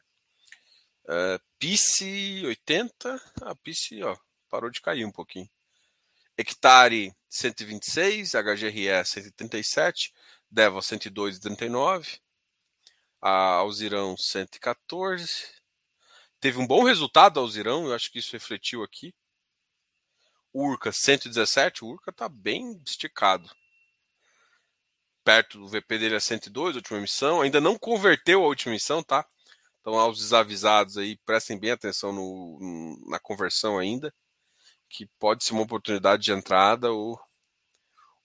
Uh, 1.04 1.38
PICE 1.58 2.42
80, 2.46 3.20
a 3.42 3.54
PICE 3.54 4.02
ó, 4.02 4.16
parou 4.48 4.70
de 4.70 4.80
cair 4.80 5.04
um 5.04 5.12
pouquinho. 5.12 5.48
Hectare 6.36 7.14
126, 7.28 8.32
HGRE 8.32 9.04
137, 9.04 10.12
Deva 10.50 10.80
102,39, 10.80 12.20
a 13.20 13.30
Alzirão 13.56 14.16
114. 14.16 15.46
Teve 16.40 16.58
um 16.58 16.66
bom 16.66 16.84
resultado 16.84 17.38
Alzirão, 17.38 17.86
eu 17.86 17.94
acho 17.94 18.10
que 18.10 18.18
isso 18.18 18.32
refletiu 18.32 18.82
aqui. 18.82 19.14
Urca 20.54 20.92
117, 20.92 21.84
o 21.84 21.88
Urca 21.88 22.10
está 22.10 22.28
bem 22.28 22.80
esticado. 22.86 23.50
Perto 25.24 25.58
do 25.58 25.66
VP 25.66 25.98
dele 25.98 26.14
é 26.14 26.20
102, 26.20 26.76
última 26.76 26.98
emissão. 26.98 27.40
Ainda 27.40 27.60
não 27.60 27.76
converteu 27.76 28.44
a 28.44 28.46
última 28.46 28.72
emissão, 28.72 29.02
tá? 29.02 29.26
Então, 29.80 29.98
aos 29.98 30.18
desavisados 30.18 30.96
aí, 30.96 31.16
prestem 31.26 31.58
bem 31.58 31.72
atenção 31.72 32.12
no, 32.12 32.98
na 33.08 33.18
conversão 33.18 33.78
ainda, 33.78 34.14
que 34.88 35.06
pode 35.18 35.44
ser 35.44 35.54
uma 35.54 35.62
oportunidade 35.62 36.22
de 36.22 36.32
entrada 36.32 36.92
ou, 36.92 37.20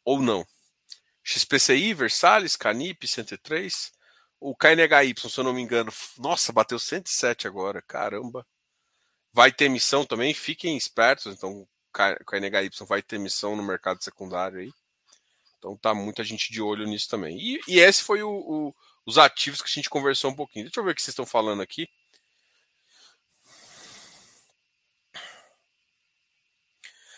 ou 0.05 0.21
não. 0.21 0.45
XPCI, 1.23 1.93
Versalhes, 1.93 2.55
Canip, 2.55 3.07
103. 3.07 3.91
O 4.39 4.55
KNHY, 4.55 5.15
se 5.17 5.37
eu 5.39 5.43
não 5.43 5.53
me 5.53 5.61
engano, 5.61 5.91
nossa, 6.17 6.53
bateu 6.53 6.77
107 6.79 7.47
agora, 7.47 7.81
caramba. 7.81 8.45
Vai 9.33 9.51
ter 9.51 9.67
missão 9.67 10.05
também, 10.05 10.33
fiquem 10.33 10.77
espertos, 10.77 11.33
então 11.33 11.67
o 12.21 12.25
KNHY 12.25 12.69
vai 12.87 13.01
ter 13.01 13.19
missão 13.19 13.55
no 13.55 13.63
mercado 13.63 14.03
secundário 14.03 14.59
aí. 14.59 14.71
Então 15.57 15.75
tá 15.77 15.93
muita 15.93 16.23
gente 16.23 16.51
de 16.51 16.61
olho 16.61 16.87
nisso 16.87 17.09
também. 17.09 17.37
E, 17.37 17.59
e 17.67 17.79
esse 17.79 18.03
foi 18.03 18.23
o, 18.23 18.29
o 18.29 18.73
os 19.09 19.17
ativos 19.17 19.61
que 19.61 19.67
a 19.67 19.73
gente 19.73 19.89
conversou 19.89 20.29
um 20.29 20.35
pouquinho. 20.35 20.65
Deixa 20.65 20.79
eu 20.79 20.83
ver 20.83 20.91
o 20.91 20.95
que 20.95 21.01
vocês 21.01 21.13
estão 21.13 21.25
falando 21.25 21.61
aqui. 21.61 21.89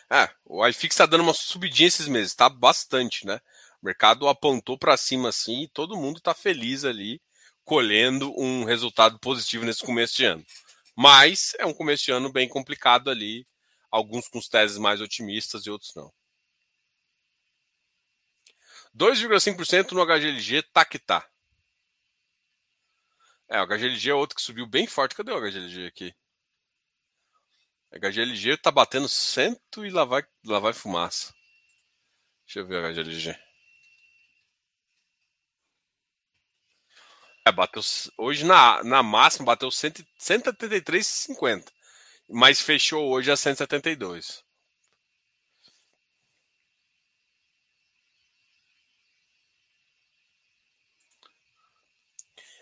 Ah, 0.10 0.30
o 0.46 0.65
iFix 0.67 0.94
está 0.94 1.06
dando 1.06 1.22
uma 1.22 1.34
subidinha 1.34 1.88
esses 1.88 2.08
meses, 2.08 2.34
tá 2.34 2.50
bastante, 2.50 3.26
né? 3.26 3.39
O 3.82 3.86
mercado 3.86 4.28
apontou 4.28 4.78
para 4.78 4.98
cima 4.98 5.30
assim 5.30 5.63
e 5.63 5.67
todo 5.67 5.98
mundo 5.98 6.17
está 6.17 6.34
feliz 6.34 6.86
ali, 6.86 7.22
colhendo 7.63 8.34
um 8.38 8.63
resultado 8.63 9.20
positivo 9.20 9.65
nesse 9.65 9.84
começo 9.84 10.15
de 10.15 10.26
ano. 10.26 10.46
Mas 10.96 11.54
é 11.60 11.65
um 11.65 11.74
começo 11.74 12.06
de 12.06 12.12
ano 12.12 12.32
bem 12.32 12.48
complicado 12.48 13.10
ali, 13.10 13.46
alguns 13.91 14.27
com 14.27 14.39
teses 14.39 14.77
mais 14.77 15.01
otimistas 15.01 15.65
e 15.65 15.69
outros 15.69 15.93
não. 15.93 16.12
2,5% 18.95 19.91
no 19.91 20.06
HGLG 20.06 20.63
tá 20.63 20.86
que 20.86 20.97
tá. 20.97 21.30
É, 23.47 23.62
o 23.62 23.67
HGLG 23.67 24.10
é 24.10 24.13
outro 24.13 24.36
que 24.36 24.41
subiu 24.41 24.65
bem 24.65 24.88
forte. 24.88 25.15
Cadê 25.15 25.32
o 25.32 25.39
HGLG 25.39 25.88
aqui? 25.88 26.15
O 27.91 27.99
HGLG 27.99 28.58
tá 28.58 28.71
batendo 28.71 29.08
cento 29.10 29.86
e 29.86 29.89
lá 29.89 30.06
vai, 30.06 30.23
lá 30.45 30.60
vai 30.60 30.73
fumaça. 30.73 31.34
Deixa 32.45 32.60
eu 32.60 32.67
ver 32.67 32.84
o 32.84 32.93
HGLG. 32.93 33.38
É, 37.45 37.51
bateu, 37.51 37.82
hoje 38.17 38.45
na, 38.45 38.84
na 38.84 39.04
máxima 39.04 39.45
bateu 39.45 39.69
173,50. 39.69 41.71
Mas 42.32 42.62
fechou 42.62 43.10
hoje 43.10 43.30
a 43.30 43.36
172. 43.36 44.44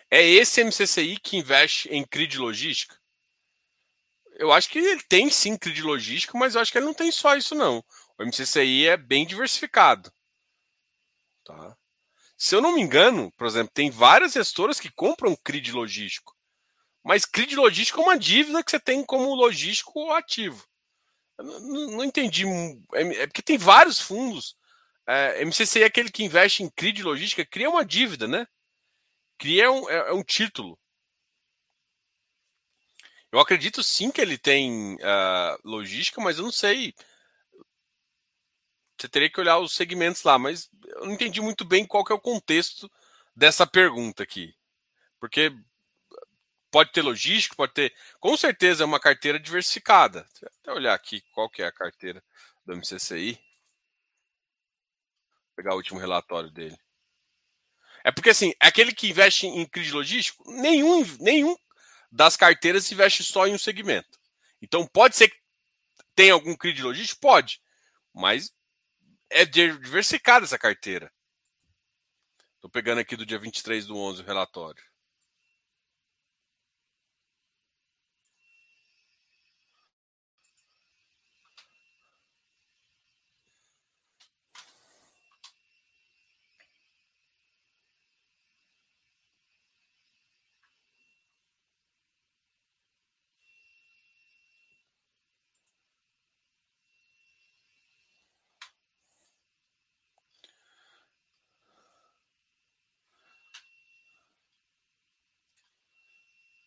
É 0.10 0.24
esse 0.24 0.64
MCCI 0.64 1.20
que 1.20 1.38
investe 1.38 1.88
em 1.90 2.04
CRI 2.04 2.26
de 2.26 2.40
logística? 2.40 2.98
Eu 4.34 4.52
acho 4.52 4.70
que 4.70 4.80
ele 4.80 5.04
tem 5.04 5.30
sim 5.30 5.56
CRI 5.56 5.74
de 5.74 5.84
logística, 5.84 6.36
mas 6.36 6.56
eu 6.56 6.62
acho 6.62 6.72
que 6.72 6.80
ele 6.80 6.88
não 6.88 6.94
tem 6.94 7.12
só 7.12 7.36
isso, 7.36 7.54
não. 7.54 7.84
O 8.18 8.24
MCCI 8.24 8.88
é 8.88 8.98
bem 8.98 9.24
diversificado. 9.24 10.12
Tá? 11.46 11.78
Se 12.36 12.56
eu 12.56 12.62
não 12.62 12.74
me 12.74 12.82
engano, 12.82 13.32
por 13.34 13.46
exemplo, 13.46 13.72
tem 13.72 13.92
várias 13.92 14.34
gestoras 14.34 14.80
que 14.80 14.92
compram 14.92 15.36
CRI 15.36 15.62
de 15.62 15.72
logístico. 15.74 16.39
Mas 17.04 17.26
CRI 17.26 17.46
de 17.46 17.56
logística 17.56 18.00
é 18.00 18.04
uma 18.04 18.18
dívida 18.18 18.64
que 18.64 18.72
você 18.72 18.80
tem 18.80 19.04
como 19.04 19.34
logístico 19.34 20.12
ativo. 20.12 20.66
Não, 21.38 21.92
não, 21.92 22.04
entendi. 22.04 22.46
É, 22.94 23.24
é 23.24 23.28
porque 23.28 23.42
tem 23.42 23.58
vários 23.58 24.00
fundos. 24.00 24.58
É, 25.08 25.42
é 25.42 25.84
aquele 25.84 26.12
que 26.12 26.24
investe 26.24 26.64
em 26.64 26.70
CRI 26.70 26.92
de 26.92 27.04
logística, 27.04 27.46
cria 27.46 27.70
uma 27.70 27.86
dívida, 27.86 28.28
né? 28.28 28.46
Cria 29.38 29.72
um, 29.72 29.90
é, 29.90 30.10
é 30.10 30.14
um 30.14 30.24
título. 30.24 30.78
Eu 33.32 33.40
acredito 33.40 33.84
sim 33.84 34.12
que 34.12 34.20
ele 34.20 34.38
tem 34.38 34.96
uh, 34.96 35.60
logística, 35.64 36.20
mas 36.20 36.38
eu 36.38 36.44
não 36.44 36.52
sei. 36.52 36.94
Você 39.00 39.08
teria 39.08 39.32
que 39.32 39.40
olhar 39.40 39.60
os 39.60 39.74
segmentos 39.76 40.24
lá, 40.24 40.38
mas 40.38 40.70
eu 40.84 41.06
não 41.06 41.14
entendi 41.14 41.40
muito 41.40 41.64
bem 41.64 41.86
qual 41.86 42.04
que 42.04 42.12
é 42.12 42.16
o 42.16 42.20
contexto 42.20 42.92
dessa 43.36 43.66
pergunta 43.66 44.24
aqui. 44.24 44.54
Porque 45.20 45.54
pode 46.72 46.92
ter 46.92 47.02
logístico, 47.02 47.56
pode 47.56 47.74
ter. 47.74 47.94
Com 48.20 48.36
certeza 48.38 48.84
é 48.84 48.86
uma 48.86 49.00
carteira 49.00 49.40
diversificada. 49.40 50.28
Vou 50.42 50.50
até 50.62 50.72
olhar 50.72 50.94
aqui 50.94 51.22
qual 51.34 51.50
que 51.50 51.62
é 51.62 51.68
a 51.68 51.72
carteira 51.72 52.24
do 52.66 52.76
MCCI. 52.76 53.34
Vou 53.34 53.42
pegar 55.56 55.74
o 55.74 55.78
último 55.78 56.00
relatório 56.00 56.52
dele. 56.52 56.78
É 58.04 58.12
porque 58.12 58.30
assim, 58.30 58.54
aquele 58.60 58.94
que 58.94 59.10
investe 59.10 59.46
em 59.46 59.66
CRID 59.66 59.92
logístico, 59.92 60.50
nenhum, 60.52 61.04
nenhum 61.20 61.56
das 62.12 62.38
carteiras 62.38 62.92
investe 62.92 63.24
só 63.24 63.46
em 63.46 63.54
um 63.54 63.60
segmento. 63.60 64.18
Então 64.62 64.88
pode 64.88 65.16
ser 65.16 65.30
que 65.30 65.38
tenha 66.16 66.34
algum 66.34 66.56
CRID 66.56 66.82
logístico? 66.82 67.22
Pode. 67.22 67.62
Mas 68.14 68.52
é 69.30 69.46
diversificada 69.46 70.46
essa 70.46 70.58
carteira. 70.58 71.12
Estou 72.56 72.70
pegando 72.70 73.00
aqui 73.00 73.16
do 73.16 73.26
dia 73.26 73.40
23 73.40 73.86
do 73.86 73.98
11 73.98 74.22
o 74.22 74.26
relatório. 74.26 74.84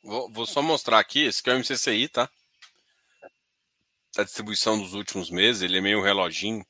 Vou, 0.02 0.28
vou, 0.30 0.46
só 0.46 0.60
mostrar 0.60 0.98
aqui, 0.98 1.20
esse 1.20 1.40
aqui 1.40 1.50
é 1.50 1.54
o 1.54 1.58
MCCI, 1.58 2.08
tá? 2.08 2.28
A 4.16 4.24
distribuição 4.24 4.78
dos 4.78 4.94
últimos 4.94 5.30
meses, 5.30 5.62
ele 5.62 5.78
é 5.78 5.80
meio 5.80 6.02
reloginho. 6.02 6.66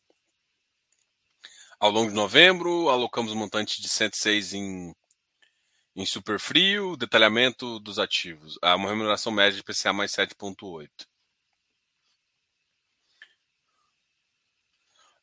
Ao 1.81 1.91
longo 1.91 2.11
de 2.11 2.15
novembro, 2.15 2.89
alocamos 2.91 3.33
um 3.33 3.37
montante 3.37 3.81
de 3.81 3.89
106 3.89 4.53
em, 4.53 4.95
em 5.97 6.07
super 6.07 6.39
frio, 6.39 6.97
detalhamento 6.97 7.81
dos 7.81 7.99
ativos. 7.99 8.59
Ah, 8.63 8.77
uma 8.77 8.91
remuneração 8.91 9.33
média 9.33 9.57
de 9.57 9.65
PCA 9.65 9.93
mais 9.93 10.13
7,8. 10.13 10.89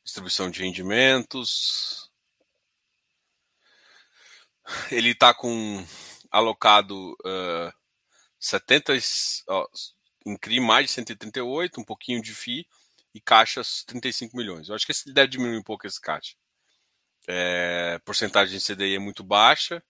Distribuição 0.04 0.50
de 0.50 0.62
rendimentos. 0.62 2.10
Ele 4.90 5.10
está 5.10 5.32
com 5.32 5.86
alocado 6.30 7.16
uh, 7.24 7.79
70, 8.40 8.94
ó, 9.48 9.66
em 10.26 10.36
CRI 10.36 10.60
mais 10.60 10.86
de 10.86 10.92
138, 10.92 11.80
um 11.80 11.84
pouquinho 11.84 12.22
de 12.22 12.34
FI 12.34 12.66
e 13.14 13.20
caixas 13.20 13.84
35 13.84 14.36
milhões. 14.36 14.68
Eu 14.68 14.74
acho 14.74 14.86
que 14.86 14.92
esse 14.92 15.12
deve 15.12 15.28
diminuir 15.28 15.58
um 15.58 15.62
pouco 15.62 15.86
esse 15.86 16.00
caixa. 16.00 16.34
É, 17.28 18.00
porcentagem 18.04 18.58
de 18.58 18.64
CDI 18.64 18.96
é 18.96 18.98
muito 18.98 19.22
baixa, 19.22 19.82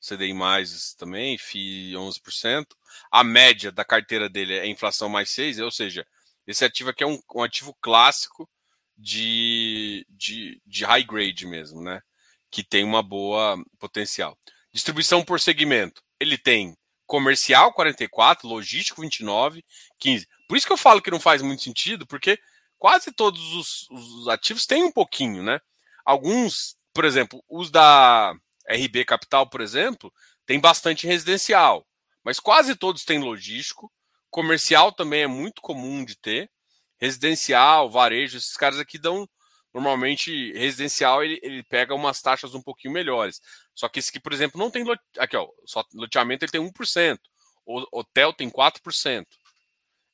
CDI 0.00 0.34
mais 0.34 0.94
também, 0.94 1.38
FI 1.38 1.92
11%. 1.92 2.66
A 3.10 3.22
média 3.22 3.70
da 3.70 3.84
carteira 3.84 4.28
dele 4.28 4.54
é 4.54 4.66
inflação 4.66 5.08
mais 5.08 5.30
6, 5.30 5.60
ou 5.60 5.70
seja, 5.70 6.06
esse 6.46 6.64
ativo 6.64 6.90
aqui 6.90 7.04
é 7.04 7.06
um, 7.06 7.20
um 7.34 7.42
ativo 7.42 7.74
clássico 7.80 8.48
de, 8.96 10.06
de, 10.10 10.60
de 10.64 10.84
high 10.84 11.04
grade 11.04 11.46
mesmo, 11.46 11.82
né? 11.82 12.02
Que 12.50 12.64
tem 12.64 12.84
uma 12.84 13.02
boa 13.02 13.62
potencial. 13.78 14.38
Distribuição 14.72 15.24
por 15.24 15.40
segmento. 15.40 16.02
Ele 16.20 16.38
tem 16.38 16.76
comercial 17.06 17.72
44, 17.72 18.48
logístico 18.48 19.00
29, 19.00 19.64
15. 19.98 20.28
Por 20.48 20.56
isso 20.56 20.66
que 20.66 20.72
eu 20.72 20.76
falo 20.76 21.00
que 21.00 21.10
não 21.10 21.20
faz 21.20 21.40
muito 21.42 21.62
sentido, 21.62 22.06
porque 22.06 22.38
quase 22.78 23.12
todos 23.12 23.54
os, 23.54 23.90
os 23.90 24.28
ativos 24.28 24.66
têm 24.66 24.84
um 24.84 24.92
pouquinho, 24.92 25.42
né? 25.42 25.60
Alguns, 26.04 26.76
por 26.92 27.04
exemplo, 27.04 27.42
os 27.48 27.70
da 27.70 28.34
RB 28.68 29.04
Capital, 29.04 29.48
por 29.48 29.60
exemplo, 29.60 30.12
tem 30.44 30.60
bastante 30.60 31.06
residencial, 31.06 31.86
mas 32.24 32.38
quase 32.38 32.74
todos 32.76 33.04
têm 33.04 33.18
logístico. 33.18 33.90
Comercial 34.30 34.92
também 34.92 35.22
é 35.22 35.26
muito 35.26 35.62
comum 35.62 36.04
de 36.04 36.16
ter. 36.16 36.50
Residencial, 36.98 37.90
varejo, 37.90 38.38
esses 38.38 38.56
caras 38.56 38.78
aqui 38.78 38.98
dão 38.98 39.28
normalmente 39.76 40.52
residencial 40.54 41.22
ele, 41.22 41.38
ele 41.42 41.62
pega 41.62 41.94
umas 41.94 42.22
taxas 42.22 42.54
um 42.54 42.62
pouquinho 42.62 42.94
melhores. 42.94 43.42
Só 43.74 43.88
que 43.90 43.98
esse 43.98 44.08
aqui, 44.08 44.18
por 44.18 44.32
exemplo, 44.32 44.58
não 44.58 44.70
tem 44.70 44.82
aqui, 45.18 45.36
ó, 45.36 45.46
só 45.66 45.84
loteamento 45.92 46.44
ele 46.44 46.52
tem 46.52 46.60
1%, 46.60 47.18
o 47.66 47.84
hotel 47.92 48.32
tem 48.32 48.48
4%. 48.48 49.26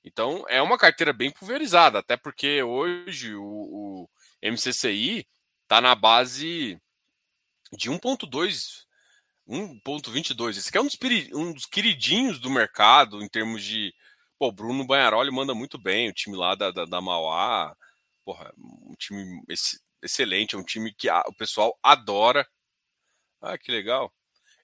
Então 0.05 0.45
é 0.49 0.61
uma 0.61 0.77
carteira 0.77 1.13
bem 1.13 1.31
pulverizada, 1.31 2.01
até 2.01 2.17
porque 2.17 2.61
hoje 2.61 3.37
o, 3.37 3.45
o 3.45 4.09
MCCI 4.43 5.25
está 5.63 5.81
na 5.81 5.95
base 5.95 6.77
de 7.73 7.89
1.2 7.89 8.83
1.22. 9.49 10.51
Esse 10.51 10.69
aqui 10.69 10.79
é 10.79 10.81
um 10.81 10.87
dos, 10.87 10.99
um 11.33 11.53
dos 11.53 11.67
queridinhos 11.67 12.41
do 12.41 12.51
mercado 12.51 13.23
em 13.23 13.29
termos 13.29 13.63
de. 13.63 13.93
Pô, 14.39 14.51
Bruno 14.51 14.85
Banharoli 14.85 15.31
manda 15.31 15.55
muito 15.55 15.79
bem, 15.79 16.09
o 16.09 16.13
time 16.13 16.37
lá 16.37 16.55
da, 16.57 16.71
da, 16.73 16.85
da 16.85 17.01
Mauá 17.01 17.77
porra, 18.25 18.53
um 18.59 18.95
time 18.97 19.43
excelente, 20.03 20.55
é 20.55 20.59
um 20.59 20.65
time 20.65 20.93
que 20.93 21.09
o 21.11 21.35
pessoal 21.35 21.79
adora. 21.83 22.49
Ah, 23.41 23.59
que 23.59 23.71
legal. 23.71 24.13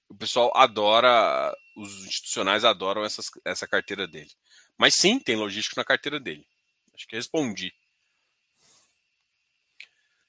O 0.07 0.15
pessoal 0.15 0.51
adora, 0.55 1.55
os 1.75 2.05
institucionais 2.05 2.65
adoram 2.65 3.03
essas, 3.03 3.29
essa 3.45 3.67
carteira 3.67 4.07
dele. 4.07 4.31
Mas 4.77 4.95
sim, 4.95 5.19
tem 5.19 5.35
logístico 5.35 5.79
na 5.79 5.85
carteira 5.85 6.19
dele. 6.19 6.47
Acho 6.93 7.07
que 7.07 7.15
respondi. 7.15 7.73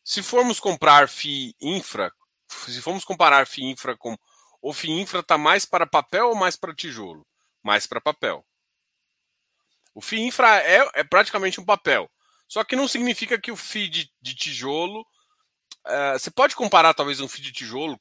Se 0.04 0.22
formos 0.22 0.58
comprar 0.58 1.08
FI 1.08 1.54
Infra, 1.60 2.12
se 2.48 2.82
formos 2.82 3.04
comparar 3.04 3.46
FI 3.46 3.64
Infra 3.64 3.96
com. 3.96 4.16
O 4.60 4.72
FI 4.72 4.90
Infra 4.90 5.20
está 5.20 5.38
mais 5.38 5.64
para 5.64 5.86
papel 5.86 6.28
ou 6.28 6.34
mais 6.34 6.56
para 6.56 6.74
tijolo? 6.74 7.26
Mais 7.62 7.86
para 7.86 8.00
papel. 8.00 8.44
O 9.94 10.00
FI 10.00 10.20
Infra 10.20 10.60
é, 10.60 10.90
é 10.94 11.04
praticamente 11.04 11.60
um 11.60 11.64
papel. 11.64 12.10
Só 12.50 12.64
que 12.64 12.74
não 12.74 12.88
significa 12.88 13.40
que 13.40 13.52
o 13.52 13.56
feed 13.56 14.10
de 14.20 14.34
tijolo. 14.34 15.02
Uh, 15.86 16.18
você 16.18 16.32
pode 16.32 16.56
comparar 16.56 16.92
talvez 16.92 17.20
um 17.20 17.28
feed 17.28 17.44
de 17.44 17.52
tijolo 17.52 17.98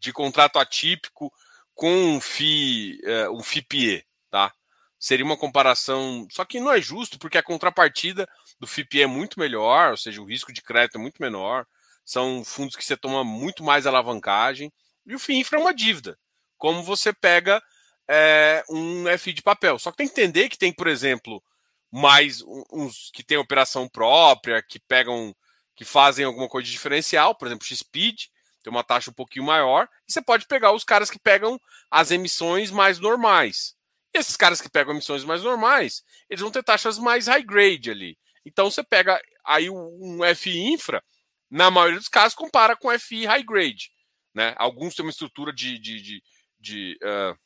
de 0.00 0.12
contrato 0.12 0.58
atípico 0.58 1.32
com 1.76 1.88
um 1.88 2.20
FII, 2.20 2.98
uh, 3.04 3.36
um 3.38 3.40
FIPE, 3.40 4.04
tá? 4.28 4.52
Seria 4.98 5.24
uma 5.24 5.36
comparação. 5.36 6.26
Só 6.28 6.44
que 6.44 6.58
não 6.58 6.72
é 6.72 6.80
justo, 6.80 7.20
porque 7.20 7.38
a 7.38 7.42
contrapartida 7.42 8.28
do 8.58 8.66
FIPE 8.66 9.02
é 9.02 9.06
muito 9.06 9.38
melhor, 9.38 9.92
ou 9.92 9.96
seja, 9.96 10.20
o 10.20 10.26
risco 10.26 10.52
de 10.52 10.60
crédito 10.60 10.98
é 10.98 11.00
muito 11.00 11.22
menor. 11.22 11.64
São 12.04 12.44
fundos 12.44 12.74
que 12.74 12.84
você 12.84 12.96
toma 12.96 13.22
muito 13.22 13.62
mais 13.62 13.86
alavancagem. 13.86 14.72
E 15.06 15.14
o 15.14 15.20
FII 15.20 15.36
infra 15.36 15.56
é 15.56 15.62
uma 15.62 15.72
dívida. 15.72 16.18
Como 16.56 16.82
você 16.82 17.12
pega 17.12 17.62
é, 18.08 18.64
um 18.68 19.04
FI 19.16 19.34
de 19.34 19.42
papel. 19.42 19.78
Só 19.78 19.92
que 19.92 19.98
tem 19.98 20.08
que 20.08 20.20
entender 20.20 20.48
que 20.48 20.58
tem, 20.58 20.72
por 20.72 20.88
exemplo, 20.88 21.40
mais 21.90 22.42
uns 22.72 23.10
que 23.12 23.22
têm 23.22 23.38
operação 23.38 23.88
própria, 23.88 24.62
que 24.62 24.78
pegam, 24.78 25.34
que 25.74 25.84
fazem 25.84 26.24
alguma 26.24 26.48
coisa 26.48 26.68
diferencial, 26.68 27.34
por 27.34 27.46
exemplo, 27.46 27.66
X-Speed, 27.66 28.24
tem 28.62 28.70
uma 28.70 28.84
taxa 28.84 29.10
um 29.10 29.14
pouquinho 29.14 29.46
maior, 29.46 29.88
e 30.06 30.12
você 30.12 30.20
pode 30.20 30.46
pegar 30.46 30.72
os 30.72 30.84
caras 30.84 31.10
que 31.10 31.18
pegam 31.18 31.58
as 31.90 32.10
emissões 32.10 32.70
mais 32.70 32.98
normais. 32.98 33.74
E 34.14 34.18
esses 34.18 34.36
caras 34.36 34.60
que 34.60 34.68
pegam 34.68 34.92
emissões 34.92 35.24
mais 35.24 35.42
normais, 35.42 36.02
eles 36.28 36.42
vão 36.42 36.50
ter 36.50 36.62
taxas 36.62 36.98
mais 36.98 37.26
high 37.26 37.42
grade 37.42 37.90
ali. 37.90 38.18
Então 38.44 38.70
você 38.70 38.82
pega 38.82 39.20
aí 39.44 39.70
um 39.70 40.20
FI 40.34 40.72
infra, 40.72 41.02
na 41.50 41.70
maioria 41.70 41.98
dos 41.98 42.08
casos, 42.08 42.34
compara 42.34 42.76
com 42.76 42.96
FI 42.98 43.26
high 43.26 43.42
grade. 43.42 43.90
Né? 44.34 44.54
Alguns 44.58 44.94
têm 44.94 45.04
uma 45.04 45.10
estrutura 45.10 45.52
de, 45.52 45.78
de, 45.78 46.02
de, 46.02 46.22
de 46.58 46.98
uh, 47.02 47.38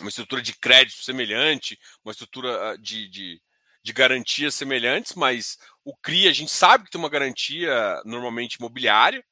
uma 0.00 0.08
estrutura 0.08 0.42
de 0.42 0.52
crédito 0.54 1.02
semelhante, 1.02 1.78
uma 2.04 2.12
estrutura 2.12 2.72
ah, 2.72 2.76
de, 2.76 3.08
de, 3.08 3.42
de 3.82 3.92
garantias 3.92 4.54
semelhantes, 4.54 5.14
mas 5.14 5.58
o 5.84 5.96
CRI 5.96 6.28
a 6.28 6.32
gente 6.32 6.50
sabe 6.50 6.84
que 6.84 6.90
tem 6.90 7.00
uma 7.00 7.08
garantia 7.08 8.02
normalmente 8.04 8.54
imobiliária, 8.54 9.24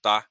tá? 0.00 0.26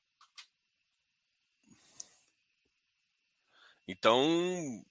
Então 3.87 4.83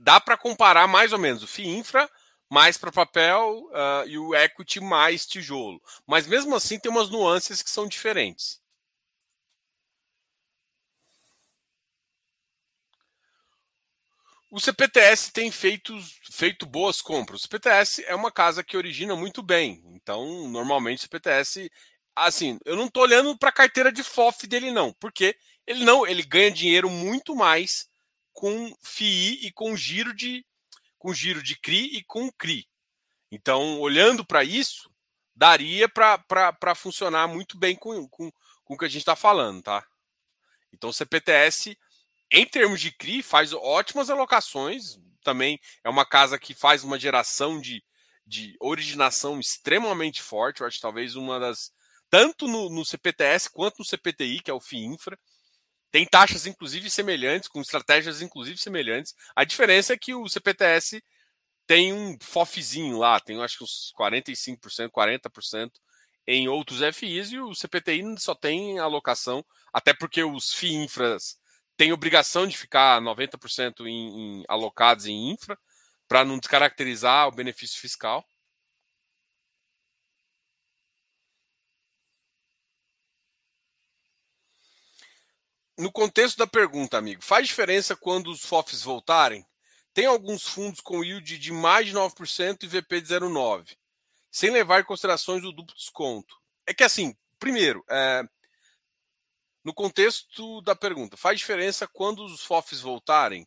dá 0.00 0.20
para 0.20 0.36
comparar 0.36 0.86
mais 0.86 1.12
ou 1.12 1.18
menos 1.18 1.42
o 1.42 1.46
FII 1.46 1.68
Infra 1.68 2.08
mais 2.50 2.78
para 2.78 2.90
papel 2.90 3.68
uh, 3.70 4.08
e 4.08 4.18
o 4.18 4.34
equity 4.34 4.80
mais 4.80 5.26
tijolo. 5.26 5.82
Mas 6.06 6.26
mesmo 6.26 6.54
assim 6.54 6.78
tem 6.78 6.90
umas 6.90 7.10
nuances 7.10 7.62
que 7.62 7.70
são 7.70 7.86
diferentes. 7.86 8.60
O 14.50 14.58
CPTS 14.58 15.30
tem 15.30 15.50
feito, 15.50 15.94
feito 16.32 16.64
boas 16.64 17.02
compras. 17.02 17.40
O 17.40 17.42
CPTS 17.42 18.02
é 18.06 18.14
uma 18.14 18.32
casa 18.32 18.64
que 18.64 18.76
origina 18.76 19.14
muito 19.14 19.42
bem. 19.42 19.82
Então, 19.92 20.48
normalmente, 20.48 21.00
o 21.00 21.02
CPTS. 21.02 21.70
Assim, 22.16 22.58
eu 22.64 22.74
não 22.74 22.86
estou 22.86 23.02
olhando 23.02 23.36
para 23.38 23.50
a 23.50 23.52
carteira 23.52 23.92
de 23.92 24.02
FOF 24.02 24.46
dele, 24.46 24.70
não. 24.72 24.92
Porque 24.94 25.36
ele 25.66 25.84
não, 25.84 26.06
ele 26.06 26.22
ganha 26.22 26.50
dinheiro 26.50 26.88
muito 26.88 27.36
mais 27.36 27.88
com 28.32 28.74
FII 28.82 29.46
e 29.46 29.52
com 29.52 29.76
giro 29.76 30.14
de 30.14 30.44
com 30.98 31.12
giro 31.12 31.42
de 31.42 31.54
CRI 31.56 31.98
e 31.98 32.04
com 32.04 32.30
CRI. 32.32 32.66
Então, 33.30 33.78
olhando 33.80 34.24
para 34.24 34.42
isso, 34.42 34.90
daria 35.34 35.88
para 35.88 36.74
funcionar 36.74 37.28
muito 37.28 37.56
bem 37.56 37.76
com, 37.76 38.08
com, 38.08 38.32
com 38.64 38.74
o 38.74 38.76
que 38.78 38.84
a 38.84 38.88
gente 38.88 39.02
está 39.02 39.14
falando, 39.14 39.62
tá? 39.62 39.86
Então, 40.72 40.90
o 40.90 40.92
CPTS 40.92 41.78
em 42.30 42.44
termos 42.44 42.80
de 42.80 42.90
CRI, 42.90 43.22
faz 43.22 43.52
ótimas 43.52 44.10
alocações. 44.10 44.98
Também 45.22 45.58
é 45.84 45.88
uma 45.88 46.06
casa 46.06 46.38
que 46.38 46.54
faz 46.54 46.84
uma 46.84 46.98
geração 46.98 47.60
de, 47.60 47.82
de 48.26 48.56
originação 48.60 49.40
extremamente 49.40 50.22
forte. 50.22 50.60
Eu 50.60 50.66
acho 50.66 50.80
talvez 50.80 51.16
uma 51.16 51.40
das. 51.40 51.70
Tanto 52.10 52.46
no, 52.46 52.70
no 52.70 52.84
CPTS 52.84 53.50
quanto 53.50 53.78
no 53.78 53.84
CPTI, 53.84 54.40
que 54.40 54.50
é 54.50 54.54
o 54.54 54.60
FIINFRA. 54.60 55.18
Tem 55.90 56.04
taxas, 56.06 56.46
inclusive, 56.46 56.90
semelhantes, 56.90 57.48
com 57.48 57.60
estratégias, 57.60 58.20
inclusive, 58.20 58.58
semelhantes. 58.58 59.14
A 59.34 59.44
diferença 59.44 59.94
é 59.94 59.98
que 59.98 60.14
o 60.14 60.28
CPTS 60.28 61.02
tem 61.66 61.92
um 61.92 62.16
FOFzinho 62.20 62.98
lá, 62.98 63.20
tem 63.20 63.40
acho 63.42 63.58
que 63.58 63.64
uns 63.64 63.92
45%, 63.98 64.90
40% 64.90 65.70
em 66.26 66.48
outros 66.48 66.80
FIs, 66.94 67.32
e 67.32 67.38
o 67.38 67.54
CPTI 67.54 68.02
só 68.18 68.34
tem 68.34 68.78
alocação, 68.78 69.44
até 69.72 69.94
porque 69.94 70.22
os 70.22 70.52
FIINFRAs 70.52 71.36
tem 71.78 71.92
obrigação 71.92 72.44
de 72.44 72.58
ficar 72.58 73.00
90% 73.00 73.86
em, 73.86 74.40
em 74.40 74.44
alocados 74.48 75.06
em 75.06 75.30
infra, 75.30 75.56
para 76.08 76.24
não 76.24 76.36
descaracterizar 76.36 77.28
o 77.28 77.32
benefício 77.32 77.80
fiscal. 77.80 78.26
No 85.78 85.92
contexto 85.92 86.36
da 86.36 86.48
pergunta, 86.48 86.98
amigo, 86.98 87.22
faz 87.22 87.46
diferença 87.46 87.94
quando 87.94 88.32
os 88.32 88.44
FOFs 88.44 88.82
voltarem? 88.82 89.46
Tem 89.94 90.06
alguns 90.06 90.48
fundos 90.48 90.80
com 90.80 91.04
yield 91.04 91.38
de 91.38 91.52
mais 91.52 91.86
de 91.86 91.92
9% 91.92 92.64
e 92.64 92.66
VP 92.66 93.00
de 93.00 93.14
0,9%, 93.14 93.76
sem 94.32 94.50
levar 94.50 94.80
em 94.80 94.84
considerações 94.84 95.44
o 95.44 95.52
duplo 95.52 95.76
desconto. 95.76 96.34
É 96.66 96.74
que 96.74 96.82
assim, 96.82 97.16
primeiro, 97.38 97.84
é, 97.88 98.24
no 99.68 99.74
contexto 99.74 100.62
da 100.62 100.74
pergunta, 100.74 101.14
faz 101.14 101.38
diferença 101.38 101.86
quando 101.86 102.24
os 102.24 102.42
FOFs 102.42 102.80
voltarem? 102.80 103.46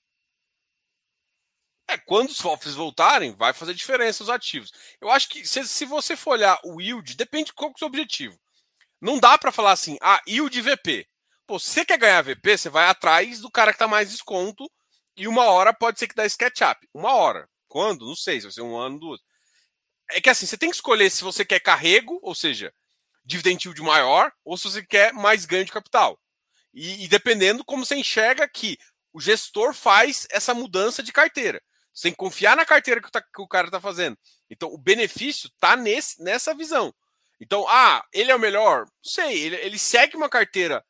É, 1.89 1.97
quando 1.97 2.29
os 2.29 2.39
FOFs 2.39 2.75
voltarem, 2.75 3.33
vai 3.33 3.53
fazer 3.53 3.73
diferença 3.73 4.21
os 4.21 4.29
ativos. 4.29 4.71
Eu 5.01 5.09
acho 5.09 5.27
que 5.27 5.43
se, 5.47 5.67
se 5.67 5.83
você 5.83 6.15
for 6.15 6.33
olhar 6.33 6.59
o 6.63 6.79
yield, 6.79 7.15
depende 7.15 7.45
de 7.45 7.53
qual 7.53 7.71
é 7.71 7.73
o 7.73 7.77
seu 7.79 7.87
objetivo. 7.87 8.39
Não 9.01 9.19
dá 9.19 9.35
para 9.35 9.51
falar 9.51 9.71
assim, 9.71 9.97
ah, 9.99 10.21
yield 10.27 10.61
VP. 10.61 11.07
Pô, 11.47 11.57
você 11.57 11.83
quer 11.83 11.97
ganhar 11.97 12.21
VP, 12.21 12.55
você 12.55 12.69
vai 12.69 12.85
atrás 12.87 13.39
do 13.39 13.49
cara 13.49 13.71
que 13.71 13.77
está 13.77 13.87
mais 13.87 14.11
desconto 14.11 14.69
e 15.17 15.27
uma 15.27 15.45
hora 15.45 15.73
pode 15.73 15.97
ser 15.97 16.07
que 16.07 16.13
dá 16.13 16.23
SketchUp. 16.23 16.87
Uma 16.93 17.15
hora. 17.15 17.49
Quando? 17.67 18.05
Não 18.05 18.15
sei, 18.15 18.39
se 18.39 18.45
vai 18.45 18.53
ser 18.53 18.61
um 18.61 18.77
ano, 18.77 18.99
duas. 18.99 19.19
É 20.11 20.21
que 20.21 20.29
assim, 20.29 20.45
você 20.45 20.55
tem 20.55 20.69
que 20.69 20.75
escolher 20.75 21.09
se 21.09 21.23
você 21.23 21.43
quer 21.43 21.59
carrego, 21.59 22.19
ou 22.21 22.35
seja, 22.35 22.71
dividend 23.23 23.65
yield 23.65 23.81
maior 23.81 24.31
ou 24.43 24.57
se 24.57 24.65
você 24.65 24.85
quer 24.85 25.13
mais 25.13 25.45
ganho 25.45 25.65
de 25.65 25.71
capital. 25.71 26.19
E, 26.73 27.03
e 27.03 27.07
dependendo 27.07 27.63
como 27.63 27.85
você 27.85 27.95
enxerga 27.95 28.47
que 28.47 28.77
o 29.13 29.19
gestor 29.19 29.73
faz 29.73 30.25
essa 30.31 30.53
mudança 30.53 31.03
de 31.03 31.11
carteira. 31.11 31.61
Você 31.93 32.03
tem 32.03 32.11
que 32.11 32.17
confiar 32.17 32.55
na 32.55 32.65
carteira 32.65 33.01
que, 33.01 33.11
tá, 33.11 33.21
que 33.21 33.41
o 33.41 33.47
cara 33.47 33.67
está 33.67 33.79
fazendo. 33.79 34.17
Então, 34.49 34.69
o 34.69 34.77
benefício 34.77 35.47
está 35.47 35.75
nessa 35.75 36.53
visão. 36.55 36.93
Então, 37.39 37.65
ah, 37.67 38.05
ele 38.13 38.31
é 38.31 38.35
o 38.35 38.39
melhor? 38.39 38.85
Não 38.85 39.11
sei, 39.11 39.37
ele, 39.41 39.55
ele 39.57 39.79
segue 39.79 40.15
uma 40.15 40.29
carteira 40.29 40.85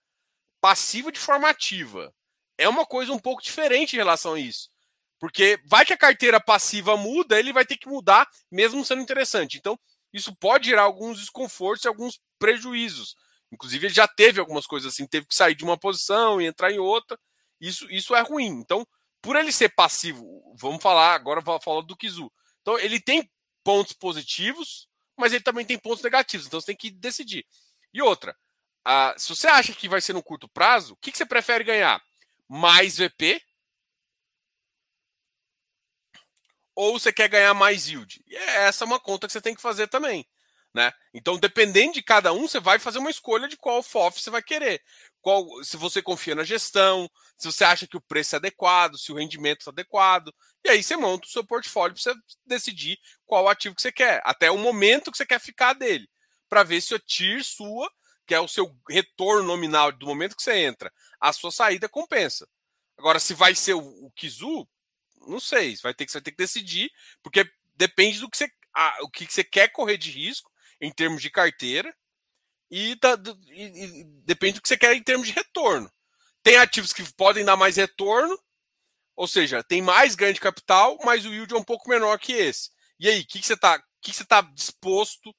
passiva 0.60 1.12
de 1.12 1.20
forma 1.20 1.50
ativa. 1.50 2.14
É 2.58 2.70
uma 2.70 2.86
coisa 2.86 3.12
um 3.12 3.20
pouco 3.20 3.42
diferente 3.42 3.94
em 3.94 3.98
relação 3.98 4.34
a 4.36 4.40
isso. 4.40 4.70
Porque 5.20 5.60
vai 5.66 5.86
que 5.86 5.94
a 5.94 5.98
carteira 5.98 6.40
passiva 6.40 6.98
muda, 6.98 7.40
ele 7.40 7.54
vai 7.54 7.66
ter 7.66 7.78
que 7.78 7.88
mudar, 7.88 8.28
mesmo 8.52 8.84
sendo 8.84 9.02
interessante. 9.02 9.58
Então, 9.58 9.80
isso 10.14 10.36
pode 10.36 10.70
gerar 10.70 10.84
alguns 10.84 11.20
desconfortos 11.20 11.86
e 11.86 11.88
alguns 11.88 12.20
prejuízos. 12.38 13.16
Inclusive, 13.52 13.88
ele 13.88 13.94
já 13.94 14.08
teve 14.08 14.40
algumas 14.40 14.66
coisas 14.66 14.94
assim, 14.94 15.06
teve 15.06 15.26
que 15.28 15.36
sair 15.36 15.56
de 15.56 15.64
uma 15.64 15.78
posição 15.78 16.42
e 16.42 16.46
entrar 16.46 16.72
em 16.72 16.80
outra. 16.80 17.20
Isso, 17.60 17.90
isso 17.92 18.16
é 18.16 18.22
ruim. 18.22 18.48
Então, 18.48 18.88
por 19.22 19.36
ele 19.36 19.52
ser 19.52 19.70
passivo, 19.70 20.56
vamos 20.58 20.82
falar 20.82 21.14
agora 21.14 21.42
falar 21.42 21.82
do 21.82 21.96
Kizu. 21.96 22.32
Então, 22.62 22.80
ele 22.80 23.00
tem 23.00 23.30
pontos 23.64 23.94
positivos, 23.94 24.88
mas 25.18 25.34
ele 25.34 25.44
também 25.44 25.66
tem 25.66 25.78
pontos 25.78 26.04
negativos. 26.04 26.48
Então, 26.48 26.60
você 26.60 26.68
tem 26.68 26.76
que 26.76 26.90
decidir. 26.90 27.46
E 27.94 28.02
outra, 28.02 28.36
uh, 28.88 29.20
se 29.20 29.30
você 29.30 29.48
acha 29.48 29.74
que 29.74 29.90
vai 29.90 30.02
ser 30.02 30.14
no 30.14 30.24
curto 30.24 30.48
prazo, 30.48 30.94
o 30.94 30.98
que, 30.98 31.12
que 31.12 31.18
você 31.18 31.26
prefere 31.26 31.64
ganhar? 31.64 32.02
Mais 32.48 32.98
VP 32.98 33.42
ou 36.76 37.00
você 37.00 37.12
quer 37.12 37.28
ganhar 37.28 37.54
mais 37.54 37.88
yield? 37.88 38.22
E 38.28 38.36
essa 38.36 38.84
é 38.84 38.88
uma 38.88 39.00
conta 39.00 39.28
que 39.28 39.34
você 39.34 39.42
tem 39.42 39.56
que 39.56 39.62
fazer 39.62 39.88
também. 39.88 40.26
Né? 40.74 40.92
Então, 41.14 41.38
dependendo 41.38 41.94
de 41.94 42.02
cada 42.02 42.32
um, 42.32 42.48
você 42.48 42.60
vai 42.60 42.80
fazer 42.80 43.00
uma 43.00 43.12
escolha 43.12 43.48
de 43.48 43.58
qual 43.58 43.84
FOF 43.84 44.22
você 44.22 44.30
vai 44.30 44.42
querer. 44.42 44.82
Qual, 45.22 45.46
se 45.64 45.76
você 45.76 46.02
confia 46.02 46.34
na 46.34 46.46
gestão, 46.46 47.10
se 47.36 47.52
você 47.52 47.66
acha 47.66 47.86
que 47.86 47.98
o 47.98 48.02
preço 48.02 48.36
é 48.36 48.38
adequado, 48.38 48.98
se 48.98 49.12
o 49.12 49.16
rendimento 49.16 49.68
é 49.68 49.70
adequado. 49.70 50.34
E 50.64 50.70
aí 50.70 50.82
você 50.82 50.96
monta 50.96 51.28
o 51.28 51.30
seu 51.30 51.46
portfólio 51.46 51.94
para 51.94 52.14
você 52.14 52.20
decidir 52.46 52.98
qual 53.26 53.50
ativo 53.50 53.76
que 53.76 53.82
você 53.82 53.92
quer, 53.92 54.22
até 54.24 54.50
o 54.50 54.58
momento 54.58 55.12
que 55.12 55.18
você 55.18 55.26
quer 55.26 55.42
ficar 55.42 55.74
dele, 55.74 56.08
para 56.48 56.64
ver 56.64 56.80
se 56.80 56.96
o 56.96 57.00
TIR 57.00 57.44
sua, 57.44 57.92
que 58.26 58.34
é 58.34 58.40
o 58.40 58.48
seu 58.48 58.74
retorno 58.90 59.44
nominal 59.44 59.92
do 59.92 60.06
momento 60.06 60.38
que 60.38 60.44
você 60.44 60.54
entra, 60.54 60.92
a 61.20 61.34
sua 61.34 61.52
saída 61.52 61.90
compensa. 61.90 62.48
Agora, 62.98 63.20
se 63.20 63.34
vai 63.34 63.56
ser 63.56 63.74
o, 63.74 63.80
o 63.80 64.12
Kizu, 64.12 64.66
não 65.28 65.40
sei, 65.40 65.76
vai 65.78 65.94
ter 65.94 66.06
que, 66.06 66.14
vai 66.14 66.22
ter 66.22 66.32
que 66.32 66.38
decidir, 66.38 66.92
porque 67.22 67.50
depende 67.76 68.20
do 68.20 68.30
que 68.30 68.38
você, 68.38 68.50
a, 68.74 68.98
o 69.02 69.10
que 69.10 69.26
você 69.26 69.44
quer 69.44 69.70
correr 69.70 69.98
de 69.98 70.12
risco 70.12 70.52
em 70.80 70.92
termos 70.92 71.22
de 71.22 71.30
carteira 71.30 71.96
e, 72.70 72.96
da, 72.96 73.16
do, 73.16 73.38
e, 73.48 73.64
e, 73.64 74.04
depende 74.24 74.54
do 74.54 74.62
que 74.62 74.68
você 74.68 74.78
quer 74.78 74.96
em 74.96 75.04
termos 75.04 75.28
de 75.28 75.34
retorno. 75.34 75.92
Tem 76.42 76.58
ativos 76.58 76.94
que 76.94 77.04
podem 77.14 77.46
dar 77.46 77.56
mais 77.56 77.76
retorno, 77.76 78.38
ou 79.16 79.28
seja, 79.28 79.64
tem 79.64 79.82
mais 79.82 80.16
ganho 80.16 80.34
de 80.34 80.40
capital, 80.40 80.98
mas 81.04 81.26
o 81.26 81.34
yield 81.34 81.54
é 81.54 81.58
um 81.58 81.64
pouco 81.64 81.90
menor 81.90 82.18
que 82.18 82.34
esse. 82.34 82.72
E 83.00 83.08
aí, 83.10 83.22
o 83.22 83.28
que, 83.28 83.40
que 83.40 83.46
você 83.46 83.54
está 83.54 83.80
que 84.02 84.12
que 84.12 84.26
tá 84.26 84.42
disposto 84.42 85.36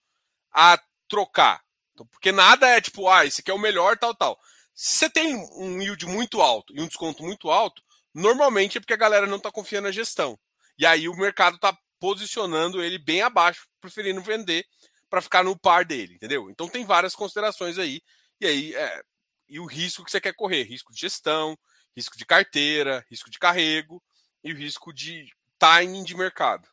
a 0.53 0.81
trocar? 1.09 1.63
Então, 1.93 2.07
porque 2.07 2.31
nada 2.31 2.69
é 2.69 2.81
tipo, 2.81 3.09
ah, 3.09 3.27
esse 3.27 3.41
aqui 3.41 3.51
é 3.51 3.55
o 3.55 3.59
melhor, 3.59 3.99
tal, 3.99 4.15
tal. 4.15 4.39
Se 4.75 4.97
você 4.97 5.11
tem 5.11 5.35
um 5.35 5.81
yield 5.83 6.07
muito 6.07 6.41
alto 6.41 6.75
e 6.75 6.81
um 6.81 6.87
desconto 6.87 7.23
muito 7.23 7.51
alto, 7.51 7.83
Normalmente 8.15 8.79
é 8.79 8.81
porque 8.81 8.95
a 8.95 8.99
galera 8.99 9.27
não 9.27 9.39
está 9.39 9.51
confiando 9.51 9.87
na 9.89 9.93
gestão. 9.93 10.39
E 10.79 10.87
aí 10.87 11.09
o 11.09 11.17
mercado 11.17 11.57
está 11.57 11.77
posicionando 11.99 12.83
ele 12.83 12.99
bem 12.99 13.23
abaixo, 13.23 13.69
preferindo 13.81 14.21
vender 14.23 14.67
para 15.09 15.23
ficar 15.23 15.45
no 15.45 15.59
par 15.59 15.85
dele, 15.85 16.15
entendeu? 16.15 16.51
Então 16.51 16.69
tem 16.69 16.85
várias 16.85 17.15
considerações 17.15 17.79
aí. 17.79 18.01
E 18.41 18.47
aí 18.47 18.75
é, 18.75 19.03
e 19.49 19.61
o 19.61 19.67
risco 19.67 20.05
que 20.05 20.11
você 20.11 20.21
quer 20.21 20.35
correr, 20.35 20.63
risco 20.63 20.93
de 20.93 21.01
gestão, 21.01 21.57
risco 21.97 22.17
de 22.17 22.25
carteira, 22.25 23.05
risco 23.11 23.31
de 23.31 23.39
carrego 23.39 24.03
e 24.43 24.53
o 24.53 24.57
risco 24.57 24.93
de 24.93 25.31
timing 25.59 26.03
de 26.03 26.17
mercado. 26.17 26.67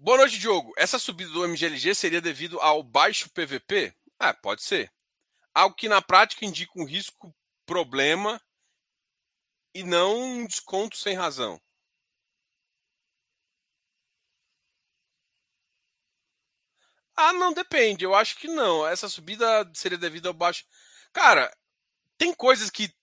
Boa 0.00 0.16
noite, 0.16 0.38
Diogo. 0.38 0.72
Essa 0.76 0.96
subida 0.96 1.32
do 1.32 1.44
MGLG 1.44 1.92
seria 1.92 2.20
devido 2.20 2.60
ao 2.60 2.84
baixo 2.84 3.28
PVP? 3.30 3.92
Ah, 4.16 4.32
pode 4.32 4.62
ser. 4.62 4.92
Algo 5.52 5.74
que 5.74 5.88
na 5.88 6.00
prática 6.00 6.46
indica 6.46 6.70
um 6.76 6.84
risco 6.84 7.34
problema 7.66 8.40
e 9.74 9.82
não 9.82 10.16
um 10.16 10.46
desconto 10.46 10.96
sem 10.96 11.16
razão. 11.16 11.60
Ah, 17.16 17.32
não, 17.32 17.52
depende. 17.52 18.04
Eu 18.04 18.14
acho 18.14 18.36
que 18.38 18.46
não. 18.46 18.86
Essa 18.86 19.08
subida 19.08 19.68
seria 19.74 19.98
devido 19.98 20.28
ao 20.28 20.32
baixo. 20.32 20.64
Cara, 21.12 21.52
tem 22.16 22.32
coisas 22.32 22.70
que. 22.70 22.94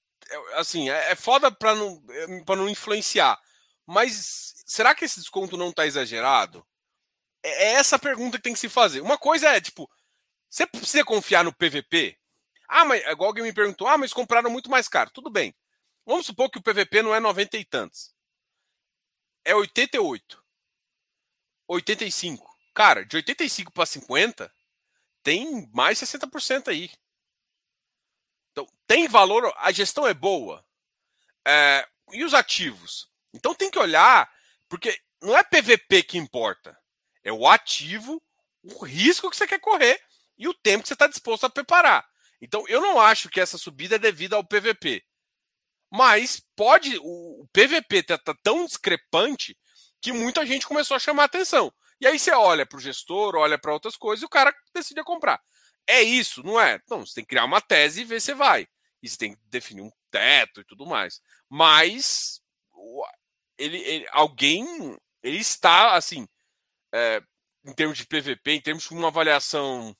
Assim, 0.53 0.89
é, 0.89 1.11
é 1.11 1.15
foda 1.15 1.51
para 1.51 1.75
não, 1.75 2.01
pra 2.45 2.55
não 2.55 2.69
influenciar. 2.69 3.37
Mas 3.85 4.63
será 4.65 4.95
que 4.95 5.03
esse 5.03 5.19
desconto 5.19 5.57
não 5.57 5.69
está 5.71 5.85
exagerado? 5.85 6.65
É, 7.45 7.65
é 7.65 7.71
essa 7.73 7.99
pergunta 7.99 8.37
que 8.37 8.43
tem 8.43 8.53
que 8.53 8.59
se 8.59 8.67
fazer. 8.67 9.01
Uma 9.01 9.17
coisa 9.17 9.49
é, 9.49 9.61
tipo, 9.61 9.89
você 10.49 10.65
precisa 10.65 11.05
confiar 11.05 11.43
no 11.43 11.53
PVP? 11.53 12.17
Ah, 12.67 12.83
mas 12.83 13.05
igual 13.05 13.27
alguém 13.27 13.43
me 13.43 13.53
perguntou, 13.53 13.87
ah, 13.87 13.97
mas 13.97 14.11
compraram 14.11 14.49
muito 14.49 14.69
mais 14.69 14.87
caro. 14.87 15.11
Tudo 15.11 15.29
bem. 15.29 15.55
Vamos 16.05 16.25
supor 16.25 16.49
que 16.49 16.57
o 16.57 16.61
PVP 16.61 17.03
não 17.03 17.13
é 17.13 17.19
90 17.19 17.57
e 17.57 17.63
tantos. 17.63 18.13
É 19.43 19.53
88. 19.53 20.43
85. 21.67 22.55
Cara, 22.73 23.05
de 23.05 23.15
85 23.15 23.71
para 23.71 23.85
50, 23.85 24.51
tem 25.21 25.69
mais 25.71 25.99
60% 25.99 26.69
aí. 26.69 26.91
Então, 28.51 28.67
tem 28.87 29.07
valor, 29.07 29.53
a 29.57 29.71
gestão 29.71 30.07
é 30.07 30.13
boa. 30.13 30.65
É, 31.47 31.87
e 32.11 32.23
os 32.23 32.33
ativos? 32.33 33.07
Então 33.33 33.53
tem 33.53 33.69
que 33.69 33.79
olhar, 33.79 34.31
porque 34.67 34.99
não 35.21 35.37
é 35.37 35.43
PVP 35.43 36.03
que 36.03 36.17
importa. 36.17 36.79
É 37.25 37.33
o 37.33 37.47
ativo, 37.47 38.23
o 38.63 38.85
risco 38.85 39.29
que 39.29 39.35
você 39.35 39.45
quer 39.45 39.59
correr 39.59 39.99
e 40.37 40.47
o 40.47 40.53
tempo 40.53 40.83
que 40.83 40.87
você 40.87 40.93
está 40.93 41.07
disposto 41.07 41.45
a 41.45 41.49
preparar. 41.49 42.07
Então 42.39 42.65
eu 42.67 42.79
não 42.79 42.99
acho 43.01 43.29
que 43.29 43.41
essa 43.41 43.57
subida 43.57 43.95
é 43.95 43.99
devida 43.99 44.37
ao 44.37 44.43
PVP. 44.43 45.03
Mas 45.91 46.41
pode. 46.55 46.97
O 47.01 47.47
PVP 47.51 48.03
tá, 48.03 48.17
tá 48.17 48.35
tão 48.43 48.65
discrepante 48.65 49.57
que 50.01 50.11
muita 50.11 50.45
gente 50.45 50.67
começou 50.67 50.95
a 50.95 50.99
chamar 50.99 51.23
atenção. 51.23 51.73
E 51.99 52.05
aí 52.05 52.19
você 52.19 52.31
olha 52.31 52.65
para 52.65 52.77
o 52.77 52.81
gestor, 52.81 53.35
olha 53.35 53.57
para 53.57 53.73
outras 53.73 53.95
coisas 53.95 54.21
e 54.21 54.25
o 54.25 54.29
cara 54.29 54.53
decide 54.73 55.03
comprar. 55.03 55.41
É 55.87 56.01
isso, 56.01 56.43
não 56.43 56.59
é? 56.59 56.79
Então, 56.83 57.05
você 57.05 57.15
tem 57.15 57.23
que 57.23 57.29
criar 57.29 57.45
uma 57.45 57.61
tese 57.61 58.01
e 58.01 58.05
ver 58.05 58.21
se 58.21 58.33
vai. 58.33 58.67
E 59.01 59.07
você 59.07 59.17
tem 59.17 59.33
que 59.33 59.41
definir 59.45 59.81
um 59.81 59.91
teto 60.11 60.61
e 60.61 60.63
tudo 60.63 60.85
mais. 60.85 61.21
Mas 61.49 62.41
ele, 63.57 63.77
ele 63.77 64.07
alguém 64.11 64.97
ele 65.23 65.37
está 65.37 65.95
assim 65.95 66.27
é, 66.95 67.21
em 67.65 67.73
termos 67.73 67.97
de 67.97 68.05
PVP, 68.05 68.51
em 68.51 68.61
termos 68.61 68.83
de 68.83 68.93
uma 68.93 69.09
avaliação 69.09 69.95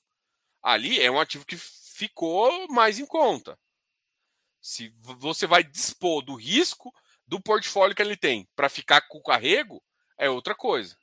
ali, 0.64 1.02
é 1.02 1.12
um 1.12 1.20
ativo 1.20 1.46
que 1.46 1.58
ficou 1.58 2.68
mais 2.70 3.00
em 3.00 3.06
conta. 3.06 3.60
Se 4.62 4.90
você 5.02 5.46
vai 5.46 5.64
dispor 5.64 6.24
do 6.24 6.36
risco 6.36 6.94
do 7.28 7.42
portfólio 7.42 7.96
que 7.96 8.02
ele 8.02 8.16
tem 8.16 8.48
para 8.56 8.70
ficar 8.70 9.02
com 9.02 9.18
o 9.18 9.24
carrego, 9.24 9.84
é 10.18 10.30
outra 10.30 10.56
coisa. 10.56 10.98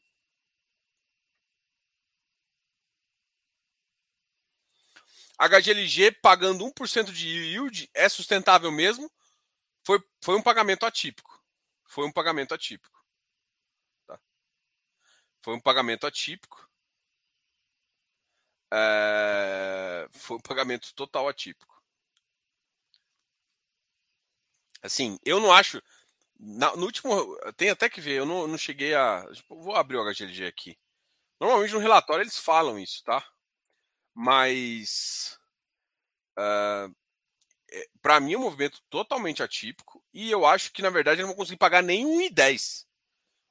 HGLG 5.38 6.12
pagando 6.22 6.64
1% 6.64 7.12
de 7.12 7.28
yield 7.28 7.90
é 7.92 8.08
sustentável 8.08 8.70
mesmo? 8.72 9.10
Foi, 9.84 10.02
foi 10.22 10.36
um 10.36 10.42
pagamento 10.42 10.86
atípico. 10.86 11.42
Foi 11.86 12.06
um 12.06 12.12
pagamento 12.12 12.54
atípico. 12.54 12.91
Foi 15.42 15.54
um 15.54 15.60
pagamento 15.60 16.06
atípico. 16.06 16.68
É, 18.72 20.08
foi 20.12 20.36
um 20.38 20.40
pagamento 20.40 20.94
total 20.94 21.28
atípico. 21.28 21.82
Assim, 24.82 25.18
eu 25.24 25.40
não 25.40 25.52
acho. 25.52 25.82
Na, 26.38 26.74
no 26.76 26.86
último. 26.86 27.36
Tem 27.56 27.70
até 27.70 27.88
que 27.90 28.00
ver, 28.00 28.18
eu 28.18 28.26
não, 28.26 28.46
não 28.48 28.58
cheguei 28.58 28.94
a. 28.94 29.26
Vou 29.48 29.76
abrir 29.76 29.96
o 29.96 30.04
HGLG 30.04 30.46
aqui. 30.46 30.78
Normalmente 31.40 31.74
no 31.74 31.80
relatório 31.80 32.22
eles 32.22 32.38
falam 32.38 32.78
isso, 32.78 33.02
tá? 33.04 33.24
Mas. 34.14 35.38
Uh, 36.38 36.94
é, 37.70 37.88
para 38.00 38.20
mim 38.20 38.34
é 38.34 38.38
um 38.38 38.42
movimento 38.42 38.82
totalmente 38.90 39.42
atípico 39.42 40.02
e 40.14 40.30
eu 40.30 40.46
acho 40.46 40.72
que 40.72 40.82
na 40.82 40.90
verdade 40.90 41.20
eu 41.20 41.26
não 41.26 41.34
vou 41.34 41.36
conseguir 41.36 41.58
pagar 41.58 41.82
nem 41.82 42.06
1,10. 42.06 42.86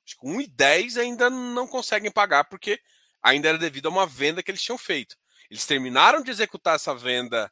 Acho 0.05 0.17
que 0.17 0.27
1,10 0.27 0.99
ainda 0.99 1.29
não 1.29 1.67
conseguem 1.67 2.11
pagar 2.11 2.45
porque 2.45 2.79
ainda 3.21 3.49
era 3.49 3.57
devido 3.57 3.87
a 3.87 3.91
uma 3.91 4.05
venda 4.05 4.41
que 4.41 4.51
eles 4.51 4.61
tinham 4.61 4.77
feito. 4.77 5.15
Eles 5.49 5.65
terminaram 5.65 6.23
de 6.23 6.31
executar 6.31 6.75
essa 6.75 6.95
venda 6.95 7.51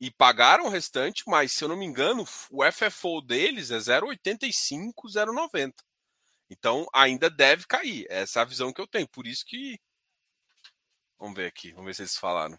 e 0.00 0.10
pagaram 0.10 0.66
o 0.66 0.68
restante, 0.70 1.24
mas 1.26 1.52
se 1.52 1.62
eu 1.62 1.68
não 1.68 1.76
me 1.76 1.84
engano, 1.84 2.26
o 2.50 2.62
FFO 2.72 3.20
deles 3.20 3.70
é 3.70 3.78
0,85, 3.78 4.92
0,90. 5.08 5.74
Então 6.48 6.86
ainda 6.92 7.30
deve 7.30 7.66
cair. 7.66 8.06
Essa 8.08 8.40
é 8.40 8.42
a 8.42 8.46
visão 8.46 8.72
que 8.72 8.80
eu 8.80 8.86
tenho. 8.86 9.08
Por 9.08 9.26
isso 9.26 9.44
que. 9.46 9.78
Vamos 11.18 11.36
ver 11.36 11.46
aqui, 11.46 11.70
vamos 11.72 11.86
ver 11.86 11.94
se 11.94 12.02
eles 12.02 12.16
falaram. 12.16 12.58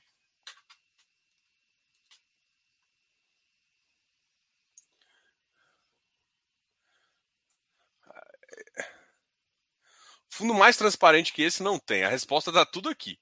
Fundo 10.41 10.55
mais 10.55 10.75
transparente 10.75 11.31
que 11.33 11.43
esse 11.43 11.61
não 11.61 11.77
tem. 11.77 12.03
A 12.03 12.09
resposta 12.09 12.49
está 12.49 12.65
tudo 12.65 12.89
aqui. 12.89 13.19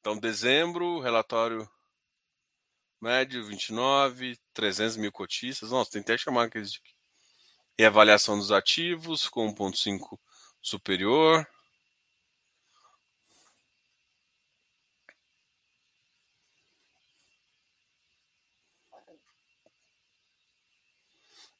Então, 0.00 0.18
dezembro, 0.18 0.98
relatório 0.98 1.70
médio 3.00 3.46
29, 3.46 4.36
300 4.52 4.96
mil 4.96 5.12
cotistas. 5.12 5.70
Nossa, 5.70 5.96
até 5.96 6.18
chamar 6.18 6.46
aqueles 6.46 6.72
de 6.72 6.80
reavaliação 7.78 8.36
dos 8.36 8.50
ativos 8.50 9.28
com 9.28 9.54
1,5 9.54 10.18
superior. 10.60 11.46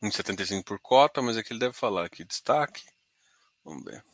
Um 0.02 0.10
75 0.10 0.64
por 0.64 0.80
cota, 0.80 1.22
mas 1.22 1.36
aqui 1.36 1.52
ele 1.52 1.60
deve 1.60 1.74
falar 1.74 2.06
aqui 2.06 2.24
destaque. 2.24 2.84
Vamos 3.64 3.84
ver. 3.84 4.04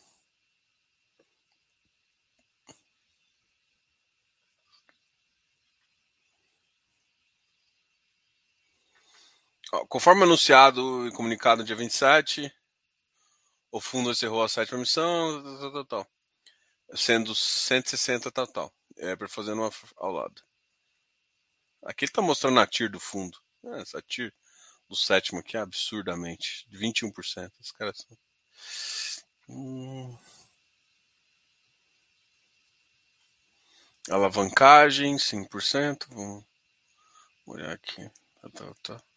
Conforme 9.89 10.23
anunciado 10.23 11.07
e 11.07 11.13
comunicado 11.13 11.61
no 11.61 11.67
dia 11.67 11.77
27, 11.77 12.53
o 13.71 13.81
fundo 13.81 14.11
encerrou 14.11 14.43
a 14.43 14.49
sétima 14.49 14.79
missão, 14.79 15.43
tal, 15.43 15.73
tal, 15.73 15.85
tal, 15.85 16.07
sendo 16.95 17.35
160 17.35 18.31
tal, 18.31 18.47
tal. 18.47 18.73
É, 18.97 19.17
para 19.17 19.29
fazer 19.29 19.53
uma 19.53 19.71
ao 19.97 20.13
lado. 20.13 20.43
Aqui 21.83 22.05
ele 22.05 22.11
está 22.11 22.23
mostrando 22.23 22.61
a 22.61 22.67
TIR 22.67 22.89
do 22.89 23.01
fundo. 23.01 23.37
É, 23.65 23.81
essa 23.81 24.01
TIR 24.01 24.33
do 24.89 24.95
sétimo 24.95 25.41
aqui 25.41 25.57
é 25.57 25.61
absurdamente. 25.61 26.67
De 26.69 26.79
21%. 26.79 27.51
Os 27.61 27.73
caras 27.73 27.99
são. 27.99 28.17
Hum... 29.49 30.17
Alavancagem, 34.09 35.17
5%. 35.17 36.07
Vamos 36.11 36.45
olhar 37.47 37.73
aqui. 37.73 38.09
Tá, 38.41 38.49
tá, 38.51 38.75
tá. 38.83 39.14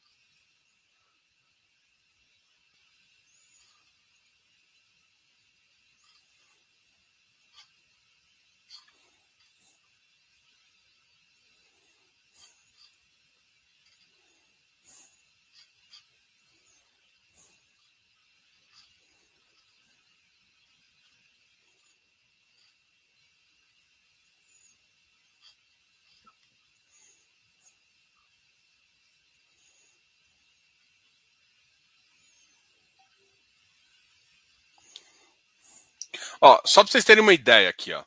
Ó, 36.41 36.61
só 36.65 36.83
para 36.83 36.91
vocês 36.91 37.05
terem 37.05 37.23
uma 37.23 37.33
ideia 37.33 37.69
aqui, 37.69 37.93
ó. 37.93 38.03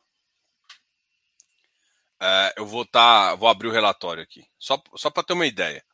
É, 2.22 2.55
eu 2.57 2.66
vou 2.66 2.85
tá, 2.85 3.35
vou 3.35 3.49
abrir 3.49 3.68
o 3.68 3.72
relatório 3.72 4.22
aqui, 4.22 4.47
só, 4.59 4.81
só 4.95 5.11
para 5.11 5.22
ter 5.22 5.33
uma 5.33 5.47
ideia. 5.47 5.85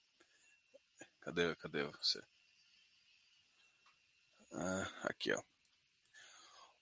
Cadê, 1.20 1.54
cadê 1.56 1.84
você? 1.84 2.20
Ah, 4.52 4.90
aqui, 5.04 5.32
ó. 5.32 5.42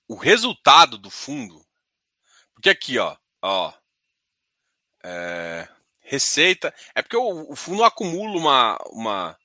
O 0.08 0.16
resultado 0.16 0.98
do 0.98 1.10
fundo, 1.10 1.64
porque 2.54 2.70
aqui, 2.70 2.98
ó, 2.98 3.16
ó, 3.42 3.72
é, 5.02 5.68
receita, 6.00 6.74
é 6.94 7.02
porque 7.02 7.16
o, 7.16 7.52
o 7.52 7.56
fundo 7.56 7.84
acumula 7.84 8.38
uma, 8.38 8.78
uma, 8.90 9.38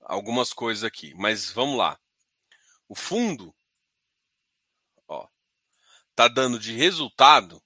algumas 0.00 0.52
coisas 0.52 0.84
aqui, 0.84 1.14
mas 1.14 1.50
vamos 1.50 1.78
lá. 1.78 1.98
O 2.88 2.94
fundo 2.94 3.55
tá 6.16 6.28
dando 6.28 6.58
de 6.58 6.72
resultado 6.72 7.62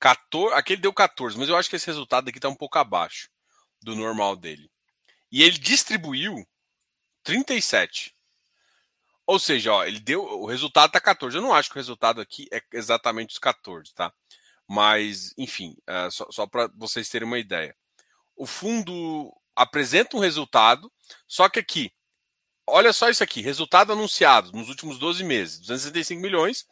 14, 0.00 0.54
aquele 0.54 0.82
deu 0.82 0.92
14, 0.92 1.38
mas 1.38 1.48
eu 1.48 1.56
acho 1.56 1.70
que 1.70 1.76
esse 1.76 1.86
resultado 1.86 2.28
aqui 2.28 2.40
tá 2.40 2.48
um 2.48 2.54
pouco 2.54 2.78
abaixo 2.78 3.30
do 3.82 3.94
normal 3.94 4.34
dele. 4.34 4.70
E 5.30 5.42
ele 5.42 5.58
distribuiu 5.58 6.46
37. 7.22 8.14
Ou 9.26 9.38
seja, 9.38 9.72
ó, 9.72 9.84
ele 9.84 10.00
deu 10.00 10.22
o 10.22 10.46
resultado 10.46 10.92
tá 10.92 11.00
14. 11.00 11.36
Eu 11.36 11.42
não 11.42 11.54
acho 11.54 11.70
que 11.70 11.76
o 11.76 11.80
resultado 11.80 12.20
aqui 12.20 12.46
é 12.52 12.62
exatamente 12.72 13.32
os 13.32 13.38
14, 13.38 13.92
tá? 13.94 14.12
Mas, 14.68 15.34
enfim, 15.38 15.76
é, 15.86 16.10
só, 16.10 16.26
só 16.30 16.46
para 16.46 16.68
vocês 16.74 17.08
terem 17.08 17.26
uma 17.26 17.38
ideia. 17.38 17.76
o 18.36 18.46
fundo 18.46 19.32
apresenta 19.56 20.16
um 20.16 20.20
resultado, 20.20 20.92
só 21.28 21.48
que 21.48 21.60
aqui, 21.60 21.92
olha 22.66 22.92
só 22.92 23.08
isso 23.08 23.22
aqui, 23.22 23.40
resultado 23.40 23.92
anunciado 23.92 24.52
nos 24.52 24.68
últimos 24.68 24.98
12 24.98 25.22
meses, 25.22 25.60
265 25.60 26.20
milhões, 26.20 26.66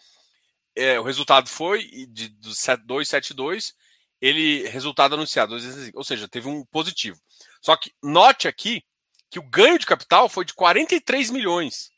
é, 0.77 0.99
o 0.99 1.03
resultado 1.03 1.49
foi 1.49 2.07
de, 2.07 2.29
do 2.29 2.49
272, 2.49 3.75
ele 4.20 4.68
resultado 4.68 5.14
anunciado, 5.14 5.53
265, 5.53 5.99
ou 5.99 6.05
seja, 6.05 6.29
teve 6.29 6.49
um 6.49 6.64
positivo. 6.66 7.20
Só 7.61 7.77
que 7.77 7.93
note 8.03 8.47
aqui 8.47 8.83
que 9.31 9.39
o 9.39 9.49
ganho 9.49 9.79
de 9.79 9.87
capital 9.87 10.29
foi 10.29 10.45
de 10.45 10.55
43 10.55 11.31
milhões. 11.31 11.91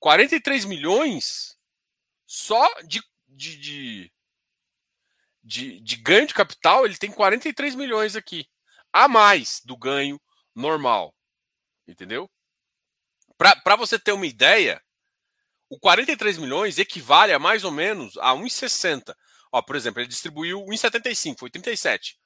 43 0.00 0.64
milhões 0.64 1.56
só 2.26 2.68
de, 2.82 3.00
de, 3.28 3.56
de, 3.56 4.12
de, 5.42 5.80
de 5.80 5.96
ganho 5.96 6.26
de 6.26 6.34
capital, 6.34 6.84
ele 6.84 6.96
tem 6.96 7.10
43 7.10 7.74
milhões 7.74 8.16
aqui. 8.16 8.46
A 8.92 9.08
mais 9.08 9.60
do 9.64 9.76
ganho 9.76 10.20
normal. 10.54 11.14
Entendeu? 11.86 12.30
Para 13.36 13.76
você 13.76 13.98
ter 13.98 14.12
uma 14.12 14.26
ideia, 14.26 14.82
o 15.74 15.78
43 15.80 16.38
milhões 16.38 16.78
equivale 16.78 17.32
a 17.32 17.38
mais 17.38 17.64
ou 17.64 17.72
menos 17.72 18.16
a 18.18 18.32
1,60. 18.32 19.12
Ó, 19.52 19.60
por 19.60 19.74
exemplo, 19.74 20.00
ele 20.00 20.08
distribuiu 20.08 20.64
1,75, 20.66 21.36
foi 21.36 21.50
37. 21.50 22.16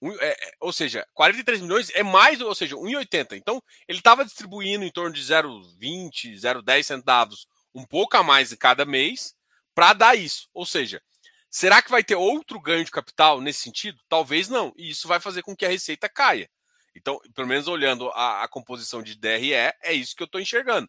Um, 0.00 0.12
é, 0.20 0.28
é, 0.28 0.50
ou 0.60 0.72
seja, 0.72 1.04
43 1.12 1.62
milhões 1.62 1.90
é 1.90 2.04
mais, 2.04 2.40
ou 2.40 2.54
seja, 2.54 2.76
1,80. 2.76 3.32
Então, 3.32 3.60
ele 3.88 3.98
estava 3.98 4.24
distribuindo 4.24 4.84
em 4.84 4.90
torno 4.92 5.12
de 5.12 5.20
0,20, 5.20 6.36
0,10 6.36 6.82
centavos, 6.84 7.48
um 7.74 7.84
pouco 7.84 8.16
a 8.16 8.22
mais 8.22 8.52
em 8.52 8.56
cada 8.56 8.84
mês, 8.84 9.34
para 9.74 9.92
dar 9.92 10.16
isso. 10.16 10.48
Ou 10.54 10.64
seja, 10.64 11.02
será 11.50 11.82
que 11.82 11.90
vai 11.90 12.04
ter 12.04 12.14
outro 12.14 12.60
ganho 12.60 12.84
de 12.84 12.90
capital 12.92 13.40
nesse 13.40 13.62
sentido? 13.62 13.98
Talvez 14.08 14.48
não. 14.48 14.72
E 14.76 14.90
isso 14.90 15.08
vai 15.08 15.18
fazer 15.18 15.42
com 15.42 15.56
que 15.56 15.66
a 15.66 15.70
receita 15.70 16.08
caia. 16.08 16.48
Então, 16.94 17.18
pelo 17.34 17.48
menos 17.48 17.66
olhando 17.66 18.08
a, 18.10 18.44
a 18.44 18.48
composição 18.48 19.02
de 19.02 19.16
DRE, 19.16 19.52
é 19.54 19.92
isso 19.92 20.14
que 20.14 20.22
eu 20.22 20.26
estou 20.26 20.40
enxergando. 20.40 20.88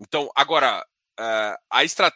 Então, 0.00 0.30
agora, 0.34 0.84
uh, 1.20 1.56
a 1.70 1.84
estrat... 1.84 2.14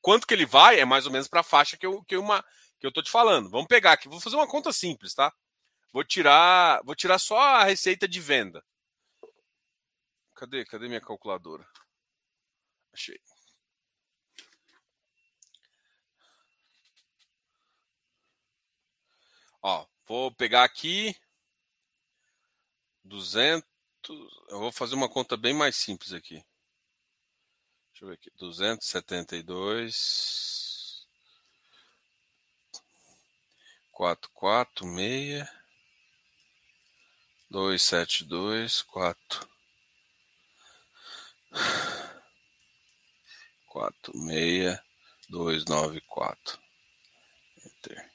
quanto 0.00 0.26
que 0.26 0.34
ele 0.34 0.46
vai 0.46 0.78
é 0.80 0.84
mais 0.84 1.06
ou 1.06 1.12
menos 1.12 1.28
para 1.28 1.40
a 1.40 1.44
faixa 1.44 1.76
que 1.76 1.86
eu, 1.86 2.02
que, 2.04 2.16
uma, 2.16 2.44
que 2.78 2.86
eu 2.86 2.92
tô 2.92 3.02
te 3.02 3.10
falando. 3.10 3.50
Vamos 3.50 3.66
pegar 3.66 3.92
aqui, 3.92 4.08
vou 4.08 4.20
fazer 4.20 4.36
uma 4.36 4.48
conta 4.48 4.72
simples, 4.72 5.14
tá? 5.14 5.32
Vou 5.92 6.04
tirar, 6.04 6.82
vou 6.84 6.94
tirar 6.94 7.18
só 7.18 7.38
a 7.38 7.64
receita 7.64 8.08
de 8.08 8.20
venda. 8.20 8.64
Cadê? 10.34 10.64
Cadê 10.64 10.88
minha 10.88 11.00
calculadora? 11.00 11.66
Achei. 12.92 13.20
Ó, 19.62 19.86
vou 20.06 20.30
pegar 20.34 20.64
aqui 20.64 21.16
200. 23.04 23.64
Eu 24.48 24.58
vou 24.58 24.72
fazer 24.72 24.94
uma 24.94 25.08
conta 25.08 25.36
bem 25.36 25.54
mais 25.54 25.76
simples 25.76 26.12
aqui. 26.12 26.44
Deixa 28.04 28.04
eu 28.04 28.06
ver 28.06 28.14
aqui. 28.14 28.30
272. 28.38 31.06
446 33.92 35.48
dois 37.50 37.82
sete 37.82 38.24
dois. 38.24 38.82
quatro. 38.82 39.48
quatro 43.68 44.12
meia. 44.18 44.84
dois 45.30 45.64
nove 45.64 46.00
quatro. 46.02 46.60
Enter 47.64 48.13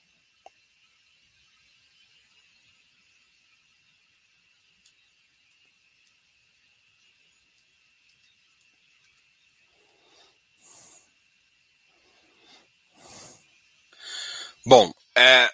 Bom, 14.66 14.91
é, 15.16 15.49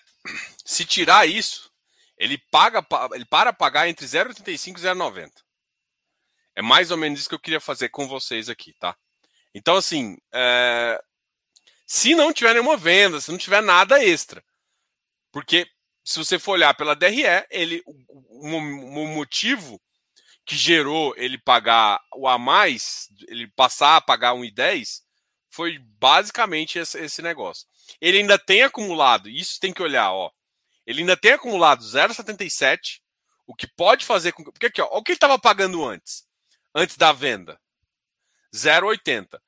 se 0.65 0.85
tirar 0.85 1.27
isso, 1.27 1.71
ele 2.17 2.37
paga, 2.51 2.85
ele 3.13 3.25
para 3.25 3.53
pagar 3.53 3.87
entre 3.87 4.05
0,85 4.05 4.77
e 4.77 4.81
0,90. 4.81 5.31
É 6.55 6.61
mais 6.61 6.89
ou 6.91 6.97
menos 6.97 7.19
isso 7.19 7.29
que 7.29 7.35
eu 7.35 7.39
queria 7.39 7.59
fazer 7.59 7.89
com 7.89 8.07
vocês 8.07 8.49
aqui, 8.49 8.73
tá? 8.79 8.95
Então, 9.53 9.75
assim, 9.75 10.17
é... 10.33 11.01
se 11.85 12.15
não 12.15 12.33
tiver 12.33 12.53
nenhuma 12.53 12.77
venda, 12.77 13.19
se 13.19 13.31
não 13.31 13.37
tiver 13.37 13.61
nada 13.61 14.03
extra, 14.03 14.43
porque 15.31 15.67
se 16.03 16.17
você 16.19 16.39
for 16.39 16.53
olhar 16.53 16.73
pela 16.75 16.95
DRE, 16.95 17.23
ele, 17.49 17.83
o, 17.85 18.47
o 18.47 19.07
motivo 19.07 19.81
que 20.45 20.55
gerou 20.55 21.13
ele 21.17 21.37
pagar 21.37 21.99
o 22.15 22.27
a 22.27 22.37
mais, 22.37 23.09
ele 23.27 23.47
passar 23.55 23.97
a 23.97 24.01
pagar 24.01 24.33
1,10, 24.35 25.01
foi 25.49 25.79
basicamente 25.79 26.77
esse, 26.77 26.99
esse 26.99 27.21
negócio. 27.21 27.67
Ele 28.01 28.19
ainda 28.19 28.37
tem 28.37 28.63
acumulado, 28.63 29.29
isso 29.29 29.59
tem 29.59 29.73
que 29.73 29.81
olhar, 29.81 30.11
ó. 30.11 30.31
Ele 30.85 31.01
ainda 31.01 31.17
tem 31.17 31.33
acumulado 31.33 31.83
0,77, 31.83 32.99
o 33.47 33.55
que 33.55 33.67
pode 33.67 34.05
fazer 34.05 34.31
com. 34.31 34.43
Porque 34.43 34.67
aqui, 34.67 34.81
ó, 34.81 34.85
o 34.91 35.03
que 35.03 35.11
ele 35.11 35.17
estava 35.17 35.39
pagando 35.39 35.83
antes, 35.83 36.27
antes 36.73 36.97
da 36.97 37.11
venda? 37.11 37.59
0,80. 38.53 39.39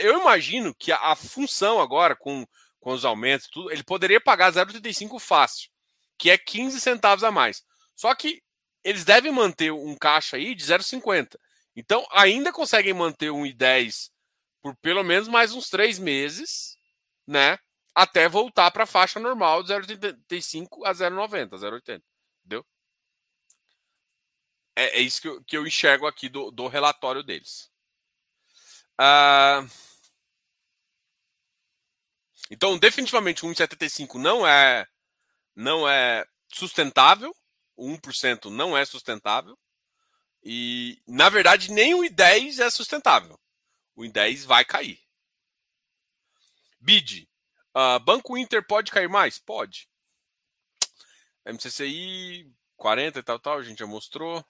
Eu 0.00 0.20
imagino 0.20 0.74
que 0.74 0.90
a, 0.90 1.14
função 1.14 1.80
agora, 1.80 2.16
com, 2.16 2.46
com 2.80 2.92
os 2.92 3.04
aumentos, 3.04 3.48
tudo, 3.48 3.70
ele 3.70 3.84
poderia 3.84 4.20
pagar 4.20 4.52
0,85 4.52 5.18
fácil, 5.20 5.70
que 6.18 6.30
é 6.30 6.36
15 6.36 6.80
centavos 6.80 7.24
a 7.24 7.30
mais. 7.30 7.62
Só 7.94 8.14
que 8.14 8.42
eles 8.82 9.04
devem 9.04 9.30
manter 9.30 9.70
um 9.72 9.94
caixa 9.96 10.36
aí 10.36 10.54
de 10.54 10.64
0,50. 10.64 11.36
Então, 11.76 12.06
ainda 12.10 12.52
conseguem 12.52 12.92
manter 12.92 13.30
um 13.30 13.44
1,10 13.44 14.10
por 14.60 14.76
pelo 14.76 15.02
menos 15.02 15.28
mais 15.28 15.52
uns 15.52 15.70
três 15.70 15.98
meses, 15.98 16.76
né? 17.26 17.58
Até 18.02 18.28
voltar 18.28 18.70
para 18.70 18.84
a 18.84 18.86
faixa 18.86 19.20
normal 19.20 19.62
de 19.62 19.72
0,85 19.72 20.86
a 20.86 20.92
0,90, 20.92 21.50
0,80. 21.50 22.02
Entendeu? 22.40 22.66
É, 24.76 24.98
é 24.98 25.00
isso 25.00 25.20
que 25.20 25.28
eu, 25.28 25.44
que 25.44 25.56
eu, 25.56 25.66
enxergo 25.66 26.06
aqui 26.06 26.28
do, 26.28 26.50
do 26.50 26.66
relatório 26.68 27.22
deles. 27.22 27.70
Ah, 28.98 29.64
então, 32.50 32.76
definitivamente, 32.78 33.46
o 33.46 33.48
1,75 33.48 34.14
não 34.14 34.46
é, 34.46 34.86
não 35.54 35.88
é 35.88 36.26
sustentável. 36.48 37.34
O 37.76 37.88
1% 37.88 38.50
não 38.50 38.76
é 38.76 38.84
sustentável. 38.84 39.56
E, 40.42 41.00
na 41.06 41.28
verdade, 41.28 41.70
nem 41.70 41.94
o 41.94 42.02
I10 42.02 42.58
é 42.60 42.70
sustentável. 42.70 43.38
O 43.94 44.02
I10 44.02 44.46
vai 44.46 44.64
cair. 44.64 45.00
BID. 46.80 47.29
Uh, 47.76 48.00
Banco 48.00 48.36
Inter 48.36 48.66
pode 48.66 48.90
cair 48.90 49.08
mais? 49.08 49.38
Pode. 49.38 49.88
MCCI 51.46 52.52
40 52.76 53.18
e 53.18 53.22
tal, 53.22 53.38
tal, 53.38 53.58
a 53.58 53.62
gente 53.62 53.78
já 53.78 53.86
mostrou. 53.86 54.44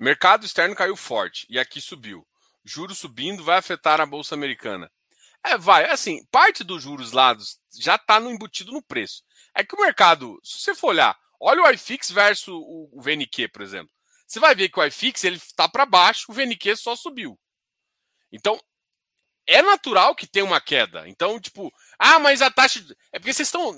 Mercado 0.00 0.46
externo 0.46 0.74
caiu 0.74 0.96
forte 0.96 1.46
e 1.50 1.58
aqui 1.58 1.78
subiu. 1.78 2.26
Juros 2.64 2.96
subindo 2.96 3.44
vai 3.44 3.58
afetar 3.58 4.00
a 4.00 4.06
bolsa 4.06 4.34
americana. 4.34 4.90
É, 5.44 5.58
vai. 5.58 5.90
Assim, 5.90 6.24
parte 6.30 6.64
dos 6.64 6.82
juros 6.82 7.12
lá 7.12 7.36
já 7.78 7.96
está 7.96 8.18
embutido 8.18 8.72
no 8.72 8.82
preço. 8.82 9.22
É 9.54 9.62
que 9.62 9.74
o 9.74 9.80
mercado, 9.80 10.40
se 10.42 10.58
você 10.58 10.74
for 10.74 10.88
olhar, 10.88 11.18
olha 11.38 11.62
o 11.62 11.70
iFix 11.72 12.10
versus 12.10 12.48
o, 12.48 12.98
VNQ, 12.98 13.48
por 13.48 13.60
exemplo. 13.60 13.92
Você 14.26 14.40
vai 14.40 14.54
ver 14.54 14.70
que 14.70 14.80
o 14.80 14.84
iFix 14.84 15.22
ele 15.22 15.36
está 15.36 15.68
para 15.68 15.84
baixo, 15.84 16.26
o 16.30 16.34
VNQ 16.34 16.76
só 16.76 16.96
subiu. 16.96 17.38
Então, 18.32 18.58
é 19.50 19.62
natural 19.62 20.14
que 20.14 20.28
tenha 20.28 20.44
uma 20.44 20.60
queda. 20.60 21.08
Então, 21.08 21.40
tipo, 21.40 21.72
ah, 21.98 22.20
mas 22.20 22.40
a 22.40 22.50
taxa. 22.50 22.78
É 23.12 23.18
porque 23.18 23.32
vocês 23.32 23.48
estão. 23.48 23.74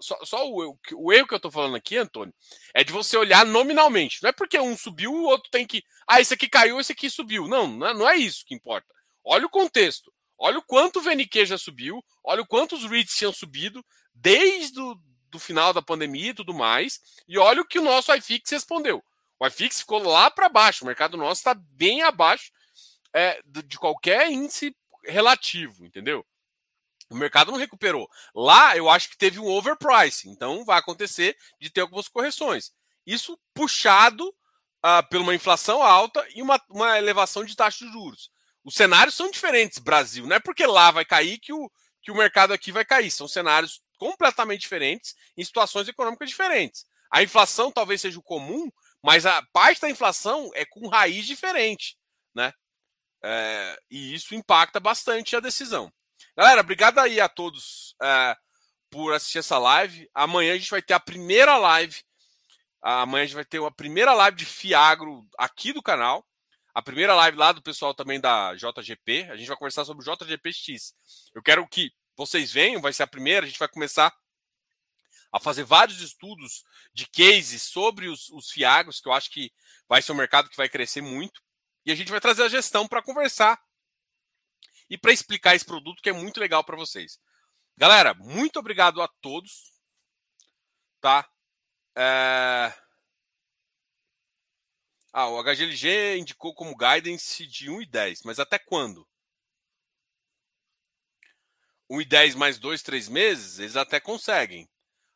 Só, 0.00 0.24
só 0.24 0.48
o, 0.48 0.78
o, 0.94 1.12
erro 1.12 1.26
que 1.26 1.34
eu 1.34 1.36
estou 1.36 1.50
falando 1.50 1.74
aqui, 1.74 1.96
Antônio, 1.96 2.32
é 2.72 2.84
de 2.84 2.92
você 2.92 3.16
olhar 3.16 3.44
nominalmente. 3.44 4.22
Não 4.22 4.30
é 4.30 4.32
porque 4.32 4.58
um 4.60 4.76
subiu, 4.76 5.12
o 5.12 5.24
outro 5.24 5.50
tem 5.50 5.66
que. 5.66 5.82
Ah, 6.06 6.20
esse 6.20 6.32
aqui 6.32 6.48
caiu, 6.48 6.78
esse 6.78 6.92
aqui 6.92 7.10
subiu. 7.10 7.48
Não, 7.48 7.66
não 7.66 8.08
é, 8.08 8.14
é 8.14 8.18
isso 8.18 8.46
que 8.46 8.54
importa. 8.54 8.86
Olha 9.24 9.46
o 9.46 9.50
contexto. 9.50 10.12
Olha 10.38 10.58
o 10.58 10.62
quanto 10.62 11.00
o 11.00 11.02
VNQ 11.02 11.44
já 11.44 11.58
subiu. 11.58 12.02
Olha 12.22 12.42
o 12.42 12.46
quanto 12.46 12.76
os 12.76 12.84
REITs 12.84 13.16
tinham 13.16 13.32
subido 13.32 13.84
desde 14.14 14.80
o 14.80 14.94
do 15.28 15.40
final 15.40 15.72
da 15.72 15.82
pandemia 15.82 16.30
e 16.30 16.34
tudo 16.34 16.54
mais. 16.54 17.00
E 17.26 17.36
olha 17.36 17.62
o 17.62 17.66
que 17.66 17.80
o 17.80 17.82
nosso 17.82 18.14
iFix 18.14 18.48
respondeu. 18.50 19.02
O 19.40 19.46
IFIX 19.46 19.80
ficou 19.80 20.00
lá 20.04 20.30
para 20.30 20.48
baixo. 20.48 20.84
O 20.84 20.86
mercado 20.86 21.16
nosso 21.16 21.40
está 21.40 21.52
bem 21.52 22.02
abaixo 22.02 22.52
é, 23.14 23.40
de 23.44 23.78
qualquer 23.78 24.30
índice 24.30 24.74
relativo, 25.04 25.84
entendeu? 25.84 26.24
O 27.10 27.16
mercado 27.16 27.52
não 27.52 27.58
recuperou. 27.58 28.08
Lá 28.34 28.76
eu 28.76 28.88
acho 28.88 29.10
que 29.10 29.18
teve 29.18 29.38
um 29.38 29.46
overprice, 29.46 30.28
então 30.28 30.64
vai 30.64 30.78
acontecer 30.78 31.36
de 31.60 31.70
ter 31.70 31.82
algumas 31.82 32.08
correções. 32.08 32.72
Isso 33.06 33.38
puxado 33.52 34.26
uh, 34.28 35.08
por 35.10 35.20
uma 35.20 35.34
inflação 35.34 35.82
alta 35.82 36.26
e 36.34 36.40
uma, 36.40 36.60
uma 36.70 36.98
elevação 36.98 37.44
de 37.44 37.54
taxa 37.54 37.84
de 37.84 37.92
juros. 37.92 38.30
Os 38.64 38.74
cenários 38.74 39.14
são 39.14 39.30
diferentes, 39.30 39.78
Brasil. 39.78 40.26
Não 40.26 40.36
é 40.36 40.40
porque 40.40 40.64
lá 40.64 40.90
vai 40.90 41.04
cair 41.04 41.38
que 41.38 41.52
o, 41.52 41.70
que 42.00 42.10
o 42.10 42.16
mercado 42.16 42.52
aqui 42.52 42.72
vai 42.72 42.84
cair. 42.84 43.10
São 43.10 43.28
cenários 43.28 43.82
completamente 43.98 44.60
diferentes, 44.60 45.14
em 45.36 45.44
situações 45.44 45.88
econômicas 45.88 46.28
diferentes. 46.28 46.86
A 47.10 47.22
inflação 47.22 47.70
talvez 47.70 48.00
seja 48.00 48.18
o 48.18 48.22
comum, 48.22 48.70
mas 49.02 49.26
a 49.26 49.42
parte 49.52 49.80
da 49.80 49.90
inflação 49.90 50.50
é 50.54 50.64
com 50.64 50.88
raiz 50.88 51.26
diferente, 51.26 51.96
né? 52.34 52.52
É, 53.22 53.78
e 53.90 54.14
isso 54.14 54.34
impacta 54.34 54.80
bastante 54.80 55.36
a 55.36 55.40
decisão. 55.40 55.92
Galera, 56.36 56.60
obrigado 56.60 56.98
aí 56.98 57.20
a 57.20 57.28
todos 57.28 57.94
é, 58.02 58.36
por 58.90 59.12
assistir 59.14 59.38
essa 59.38 59.58
live. 59.58 60.08
Amanhã 60.14 60.54
a 60.54 60.58
gente 60.58 60.70
vai 60.70 60.82
ter 60.82 60.94
a 60.94 61.00
primeira 61.00 61.56
live. 61.56 62.02
Amanhã 62.80 63.22
a 63.22 63.26
gente 63.26 63.34
vai 63.34 63.44
ter 63.44 63.62
a 63.62 63.70
primeira 63.70 64.12
live 64.12 64.36
de 64.36 64.44
Fiagro 64.44 65.26
aqui 65.38 65.72
do 65.72 65.82
canal. 65.82 66.26
A 66.74 66.82
primeira 66.82 67.14
live 67.14 67.36
lá 67.36 67.52
do 67.52 67.62
pessoal 67.62 67.94
também 67.94 68.20
da 68.20 68.54
JGP. 68.54 69.28
A 69.30 69.36
gente 69.36 69.46
vai 69.46 69.56
conversar 69.56 69.84
sobre 69.84 70.08
o 70.08 70.16
JGPX. 70.16 70.94
Eu 71.34 71.42
quero 71.42 71.66
que 71.68 71.92
vocês 72.16 72.50
venham, 72.50 72.80
vai 72.80 72.92
ser 72.92 73.02
a 73.02 73.06
primeira. 73.06 73.46
A 73.46 73.48
gente 73.48 73.58
vai 73.58 73.68
começar 73.68 74.12
a 75.30 75.38
fazer 75.38 75.64
vários 75.64 76.00
estudos 76.00 76.64
de 76.92 77.06
cases 77.06 77.62
sobre 77.62 78.08
os, 78.08 78.28
os 78.30 78.50
Fiagros, 78.50 79.00
que 79.00 79.08
eu 79.08 79.12
acho 79.12 79.30
que 79.30 79.52
vai 79.88 80.02
ser 80.02 80.12
um 80.12 80.16
mercado 80.16 80.50
que 80.50 80.56
vai 80.56 80.68
crescer 80.68 81.00
muito. 81.00 81.42
E 81.84 81.92
a 81.92 81.94
gente 81.94 82.10
vai 82.10 82.20
trazer 82.20 82.44
a 82.44 82.48
gestão 82.48 82.86
para 82.86 83.02
conversar 83.02 83.60
e 84.88 84.96
para 84.96 85.12
explicar 85.12 85.54
esse 85.54 85.64
produto 85.64 86.02
que 86.02 86.10
é 86.10 86.12
muito 86.12 86.38
legal 86.38 86.62
para 86.62 86.76
vocês. 86.76 87.18
Galera, 87.76 88.14
muito 88.14 88.58
obrigado 88.58 89.00
a 89.02 89.08
todos. 89.20 89.72
Tá? 91.00 91.28
É... 91.96 92.72
Ah, 95.12 95.28
o 95.28 95.42
HGLG 95.42 96.18
indicou 96.18 96.54
como 96.54 96.76
guidance 96.76 97.46
de 97.46 97.70
1,10, 97.70 98.20
mas 98.24 98.38
até 98.38 98.58
quando? 98.58 99.06
1,10 101.90 102.36
mais 102.36 102.58
2, 102.58 102.82
3 102.82 103.08
meses, 103.08 103.58
eles 103.58 103.76
até 103.76 104.00
conseguem. 104.00 104.68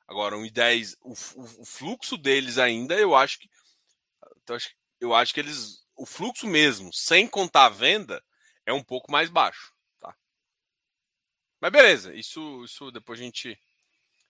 Agora, 0.06 0.36
1,10, 0.36 0.96
o, 1.00 1.12
o, 1.12 1.62
o 1.62 1.64
fluxo 1.64 2.18
deles 2.18 2.58
ainda, 2.58 2.94
eu 2.94 3.14
acho 3.14 3.38
que. 3.40 3.48
Eu 5.00 5.14
acho 5.14 5.32
que 5.32 5.40
eles. 5.40 5.85
O 5.96 6.04
fluxo 6.04 6.46
mesmo, 6.46 6.92
sem 6.92 7.26
contar 7.26 7.66
a 7.66 7.70
venda, 7.70 8.22
é 8.66 8.72
um 8.72 8.82
pouco 8.82 9.10
mais 9.10 9.30
baixo, 9.30 9.72
tá? 9.98 10.14
Mas 11.60 11.72
beleza, 11.72 12.14
isso, 12.14 12.64
isso 12.64 12.90
depois 12.90 13.18
a 13.18 13.22
gente 13.22 13.58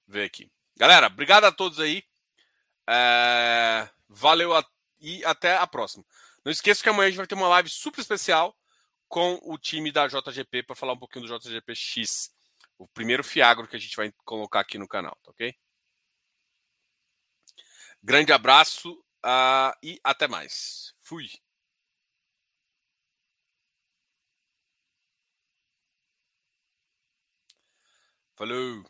vê 0.07 0.25
aqui. 0.25 0.51
Galera, 0.77 1.09
obrigado 1.09 1.45
a 1.45 1.53
todos 1.53 1.81
aí. 1.81 2.05
É... 2.89 3.89
Valeu 4.09 4.55
a... 4.55 4.65
e 5.01 5.25
até 5.25 5.57
a 5.57 5.67
próxima. 5.67 6.05
Não 6.45 6.53
esqueça 6.53 6.83
que 6.83 6.89
amanhã 6.89 7.09
a 7.09 7.11
gente 7.11 7.19
vai 7.19 7.27
ter 7.27 7.35
uma 7.35 7.49
live 7.49 7.69
super 7.69 8.01
especial 8.01 8.57
com 9.09 9.41
o 9.43 9.59
time 9.59 9.91
da 9.91 10.07
JGP 10.07 10.63
para 10.63 10.77
falar 10.77 10.93
um 10.93 10.99
pouquinho 10.99 11.27
do 11.27 11.39
JGPX, 11.39 12.31
o 12.79 12.87
primeiro 12.89 13.25
Fiagro 13.25 13.67
que 13.67 13.77
a 13.77 13.79
gente 13.79 13.97
vai 13.97 14.13
colocar 14.25 14.61
aqui 14.61 14.79
no 14.79 14.87
canal, 14.87 15.17
tá 15.25 15.31
ok? 15.31 15.55
Grande 18.03 18.33
abraço 18.33 18.93
uh, 19.25 19.75
e 19.83 19.99
até 20.05 20.29
mais. 20.29 20.95
Fui. 20.99 21.29
Falou! 28.37 28.85